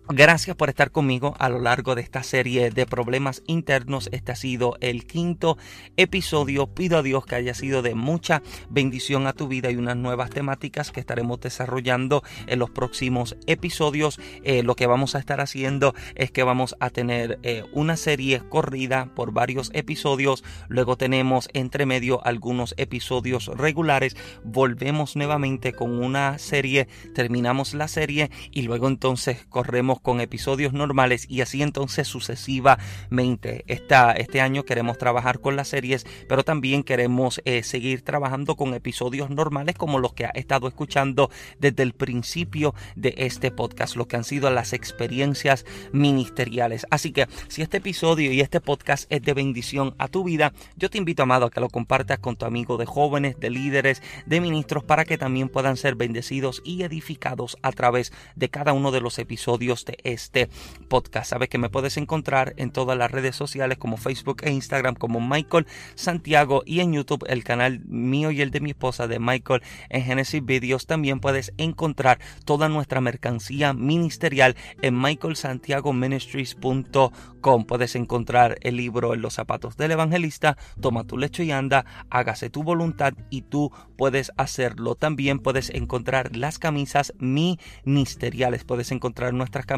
Gracias 0.09 0.55
por 0.55 0.69
estar 0.69 0.91
conmigo 0.91 1.35
a 1.37 1.49
lo 1.49 1.59
largo 1.59 1.93
de 1.93 2.01
esta 2.01 2.23
serie 2.23 2.69
de 2.69 2.85
problemas 2.85 3.43
internos. 3.45 4.07
Este 4.13 4.31
ha 4.31 4.37
sido 4.37 4.77
el 4.79 5.05
quinto 5.05 5.57
episodio. 5.97 6.67
Pido 6.67 6.97
a 6.97 7.03
Dios 7.03 7.25
que 7.25 7.35
haya 7.35 7.53
sido 7.53 7.81
de 7.81 7.93
mucha 7.93 8.41
bendición 8.69 9.27
a 9.27 9.33
tu 9.33 9.49
vida 9.49 9.69
y 9.69 9.75
unas 9.75 9.97
nuevas 9.97 10.29
temáticas 10.29 10.93
que 10.93 11.01
estaremos 11.01 11.41
desarrollando 11.41 12.23
en 12.45 12.59
los 12.59 12.69
próximos 12.69 13.35
episodios. 13.47 14.17
Eh, 14.45 14.63
lo 14.63 14.75
que 14.75 14.87
vamos 14.87 15.13
a 15.13 15.19
estar 15.19 15.41
haciendo 15.41 15.93
es 16.15 16.31
que 16.31 16.43
vamos 16.43 16.77
a 16.79 16.89
tener 16.89 17.37
eh, 17.43 17.65
una 17.73 17.97
serie 17.97 18.39
corrida 18.47 19.13
por 19.13 19.33
varios 19.33 19.71
episodios. 19.73 20.41
Luego 20.69 20.95
tenemos 20.95 21.49
entre 21.51 21.85
medio 21.85 22.25
algunos 22.25 22.75
episodios 22.77 23.47
regulares. 23.47 24.15
Volvemos 24.45 25.17
nuevamente 25.17 25.73
con 25.73 25.91
una 26.01 26.37
serie. 26.37 26.87
Terminamos 27.13 27.73
la 27.73 27.89
serie 27.89 28.31
y 28.51 28.61
luego 28.61 28.87
entonces 28.87 29.45
corremos 29.49 29.96
con 30.01 30.21
episodios 30.21 30.73
normales 30.73 31.25
y 31.29 31.41
así 31.41 31.62
entonces 31.62 32.07
sucesivamente. 32.07 33.63
Este 33.67 34.41
año 34.41 34.63
queremos 34.63 34.97
trabajar 34.97 35.39
con 35.39 35.55
las 35.55 35.69
series, 35.69 36.05
pero 36.27 36.43
también 36.43 36.83
queremos 36.83 37.41
eh, 37.45 37.63
seguir 37.63 38.01
trabajando 38.01 38.55
con 38.55 38.73
episodios 38.73 39.29
normales 39.29 39.75
como 39.75 39.99
los 39.99 40.13
que 40.13 40.25
ha 40.25 40.29
estado 40.29 40.67
escuchando 40.67 41.29
desde 41.60 41.83
el 41.83 41.93
principio 41.93 42.73
de 42.95 43.13
este 43.17 43.51
podcast, 43.51 43.95
lo 43.95 44.07
que 44.07 44.15
han 44.15 44.23
sido 44.23 44.49
las 44.49 44.73
experiencias 44.73 45.65
ministeriales. 45.91 46.86
Así 46.89 47.12
que 47.12 47.27
si 47.47 47.62
este 47.62 47.77
episodio 47.77 48.31
y 48.31 48.41
este 48.41 48.62
podcast 48.62 49.12
es 49.12 49.21
de 49.21 49.33
bendición 49.33 49.95
a 49.97 50.07
tu 50.07 50.23
vida, 50.23 50.53
yo 50.75 50.89
te 50.89 50.97
invito, 50.97 51.23
amado, 51.23 51.45
a 51.45 51.51
que 51.51 51.60
lo 51.60 51.69
compartas 51.69 52.19
con 52.19 52.36
tu 52.36 52.45
amigo 52.45 52.77
de 52.77 52.86
jóvenes, 52.86 53.39
de 53.39 53.49
líderes, 53.49 54.01
de 54.25 54.41
ministros, 54.41 54.83
para 54.83 55.05
que 55.05 55.17
también 55.17 55.49
puedan 55.49 55.77
ser 55.77 55.95
bendecidos 55.95 56.62
y 56.63 56.83
edificados 56.83 57.57
a 57.62 57.71
través 57.71 58.12
de 58.36 58.49
cada 58.49 58.73
uno 58.73 58.91
de 58.91 59.01
los 59.01 59.19
episodios 59.19 59.86
este 60.04 60.50
podcast. 60.89 61.30
Sabes 61.30 61.47
que 61.50 61.58
me 61.58 61.69
puedes 61.69 61.97
encontrar 61.97 62.54
en 62.58 62.71
todas 62.71 62.97
las 62.97 63.12
redes 63.12 63.36
sociales 63.36 63.78
como 63.78 63.97
Facebook 63.97 64.38
e 64.43 64.52
Instagram 64.52 64.95
como 64.95 65.19
Michael 65.19 65.67
Santiago 65.95 66.63
y 66.65 66.80
en 66.80 66.93
YouTube 66.93 67.26
el 67.28 67.43
canal 67.43 67.82
mío 67.86 68.32
y 68.32 68.41
el 68.41 68.52
de 68.52 68.62
mi 68.62 68.69
esposa 68.71 69.08
de 69.08 69.19
Michael 69.19 69.62
en 69.89 70.04
Genesis 70.04 70.43
Videos. 70.43 70.86
También 70.86 71.19
puedes 71.19 71.54
encontrar 71.58 72.19
toda 72.45 72.69
nuestra 72.69 73.02
mercancía 73.02 73.73
ministerial 73.73 74.56
en 74.82 75.00
michaelsantiagoministries.com. 75.00 77.65
Puedes 77.65 77.95
encontrar 77.95 78.58
el 78.62 78.76
libro 78.76 79.13
En 79.13 79.21
los 79.21 79.36
zapatos 79.36 79.78
del 79.78 79.91
evangelista, 79.91 80.58
Toma 80.82 81.06
tu 81.06 81.17
lecho 81.17 81.43
y 81.43 81.52
anda, 81.52 81.86
hágase 82.10 82.50
tu 82.50 82.63
voluntad 82.63 83.13
y 83.30 83.43
tú 83.43 83.71
puedes 83.97 84.32
hacerlo. 84.38 84.95
También 84.95 85.39
puedes 85.39 85.69
encontrar 85.69 86.36
las 86.36 86.60
camisas 86.60 87.13
ministeriales. 87.19 88.63
Puedes 88.63 88.91
encontrar 88.91 89.34
nuestras 89.34 89.65
camisas 89.65 89.76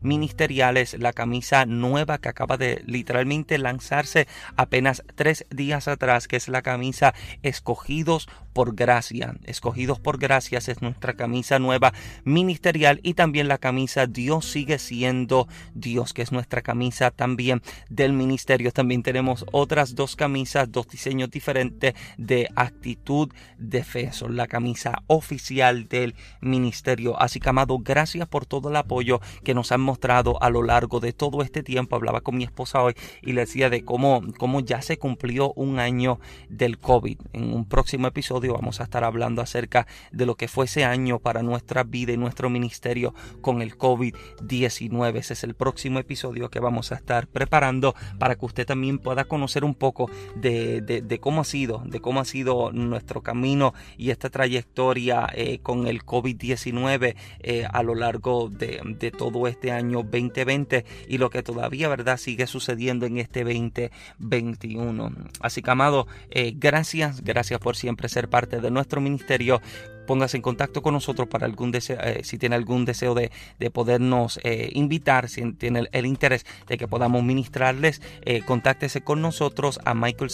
ministeriales, 0.00 0.94
la 0.98 1.12
camisa 1.12 1.66
nueva 1.66 2.18
que 2.18 2.28
acaba 2.28 2.56
de 2.56 2.82
literalmente 2.86 3.58
lanzarse 3.58 4.26
apenas 4.56 5.02
tres 5.14 5.46
días 5.50 5.88
atrás, 5.88 6.28
que 6.28 6.36
es 6.36 6.48
la 6.48 6.62
camisa 6.62 7.14
Escogidos 7.42 8.28
por 8.52 8.74
Gracia. 8.74 9.34
Escogidos 9.44 10.00
por 10.00 10.18
Gracias 10.18 10.68
es 10.68 10.82
nuestra 10.82 11.14
camisa 11.14 11.58
nueva 11.58 11.92
ministerial 12.24 13.00
y 13.02 13.14
también 13.14 13.48
la 13.48 13.58
camisa 13.58 14.06
Dios 14.06 14.44
sigue 14.46 14.78
siendo 14.78 15.48
Dios, 15.74 16.12
que 16.12 16.22
es 16.22 16.32
nuestra 16.32 16.62
camisa 16.62 17.10
también 17.10 17.62
del 17.88 18.12
ministerio. 18.12 18.72
También 18.72 19.02
tenemos 19.02 19.44
otras 19.52 19.94
dos 19.94 20.16
camisas, 20.16 20.70
dos 20.70 20.88
diseños 20.88 21.30
diferentes 21.30 21.94
de 22.18 22.48
actitud 22.56 23.30
de 23.58 23.84
fe. 23.84 24.12
Son 24.12 24.36
la 24.36 24.46
camisa 24.46 25.02
oficial 25.06 25.88
del 25.88 26.14
ministerio. 26.40 27.20
Así 27.20 27.40
que, 27.40 27.48
amado, 27.48 27.78
gracias 27.78 28.28
por 28.28 28.46
todo 28.46 28.68
el 28.68 28.76
apoyo 28.76 29.20
que 29.44 29.54
nos 29.54 29.72
han 29.72 29.80
mostrado 29.80 30.42
a 30.42 30.50
lo 30.50 30.62
largo 30.62 31.00
de 31.00 31.12
todo 31.12 31.42
este 31.42 31.62
tiempo. 31.62 31.96
Hablaba 31.96 32.20
con 32.20 32.36
mi 32.36 32.44
esposa 32.44 32.82
hoy 32.82 32.94
y 33.22 33.32
le 33.32 33.42
decía 33.42 33.70
de 33.70 33.84
cómo, 33.84 34.22
cómo 34.38 34.60
ya 34.60 34.82
se 34.82 34.98
cumplió 34.98 35.52
un 35.54 35.78
año 35.78 36.20
del 36.48 36.78
COVID. 36.78 37.18
En 37.32 37.52
un 37.52 37.64
próximo 37.64 38.06
episodio 38.06 38.41
vamos 38.48 38.80
a 38.80 38.84
estar 38.84 39.04
hablando 39.04 39.42
acerca 39.42 39.86
de 40.10 40.26
lo 40.26 40.36
que 40.36 40.48
fue 40.48 40.66
ese 40.66 40.84
año 40.84 41.18
para 41.18 41.42
nuestra 41.42 41.84
vida 41.84 42.12
y 42.12 42.16
nuestro 42.16 42.50
ministerio 42.50 43.14
con 43.40 43.62
el 43.62 43.76
COVID-19. 43.76 45.16
Ese 45.16 45.32
es 45.34 45.44
el 45.44 45.54
próximo 45.54 45.98
episodio 45.98 46.50
que 46.50 46.60
vamos 46.60 46.92
a 46.92 46.96
estar 46.96 47.26
preparando 47.26 47.94
para 48.18 48.36
que 48.36 48.44
usted 48.44 48.66
también 48.66 48.98
pueda 48.98 49.24
conocer 49.24 49.64
un 49.64 49.74
poco 49.74 50.10
de, 50.34 51.18
cómo 51.20 51.42
ha 51.42 51.44
sido, 51.44 51.82
de 51.86 52.00
cómo 52.00 52.20
ha 52.20 52.24
sido 52.24 52.72
nuestro 52.72 53.22
camino 53.22 53.74
y 53.96 54.10
esta 54.10 54.30
trayectoria 54.30 55.28
eh, 55.34 55.58
con 55.62 55.86
el 55.86 56.04
COVID-19 56.04 57.16
eh, 57.40 57.66
a 57.70 57.82
lo 57.82 57.94
largo 57.94 58.48
de, 58.48 58.80
de 58.98 59.10
todo 59.10 59.46
este 59.46 59.72
año 59.72 60.02
2020 60.02 60.84
y 61.08 61.18
lo 61.18 61.30
que 61.30 61.42
todavía, 61.42 61.88
¿verdad?, 61.88 62.16
sigue 62.16 62.46
sucediendo 62.46 63.06
en 63.06 63.18
este 63.18 63.44
2021. 63.44 65.12
Así 65.40 65.62
que, 65.62 65.70
amado, 65.70 66.06
eh, 66.30 66.54
gracias, 66.56 67.22
gracias 67.22 67.60
por 67.60 67.76
siempre 67.76 68.08
ser 68.08 68.28
parte 68.32 68.60
de 68.60 68.70
nuestro 68.70 69.00
ministerio 69.00 69.60
póngase 70.06 70.36
en 70.36 70.42
contacto 70.42 70.82
con 70.82 70.94
nosotros 70.94 71.28
para 71.28 71.46
algún 71.46 71.70
deseo, 71.70 71.96
eh, 72.02 72.22
si 72.24 72.36
tiene 72.36 72.56
algún 72.56 72.84
deseo 72.84 73.14
de, 73.14 73.30
podernos 73.70 74.40
eh, 74.42 74.70
invitar, 74.72 75.28
si 75.28 75.52
tiene 75.52 75.84
el, 75.92 76.06
interés 76.06 76.44
de 76.66 76.76
que 76.76 76.88
podamos 76.88 77.22
ministrarles, 77.22 78.02
contáctese 78.44 79.02
con 79.02 79.22
nosotros 79.22 79.78
a 79.84 79.94
Michael 79.94 80.30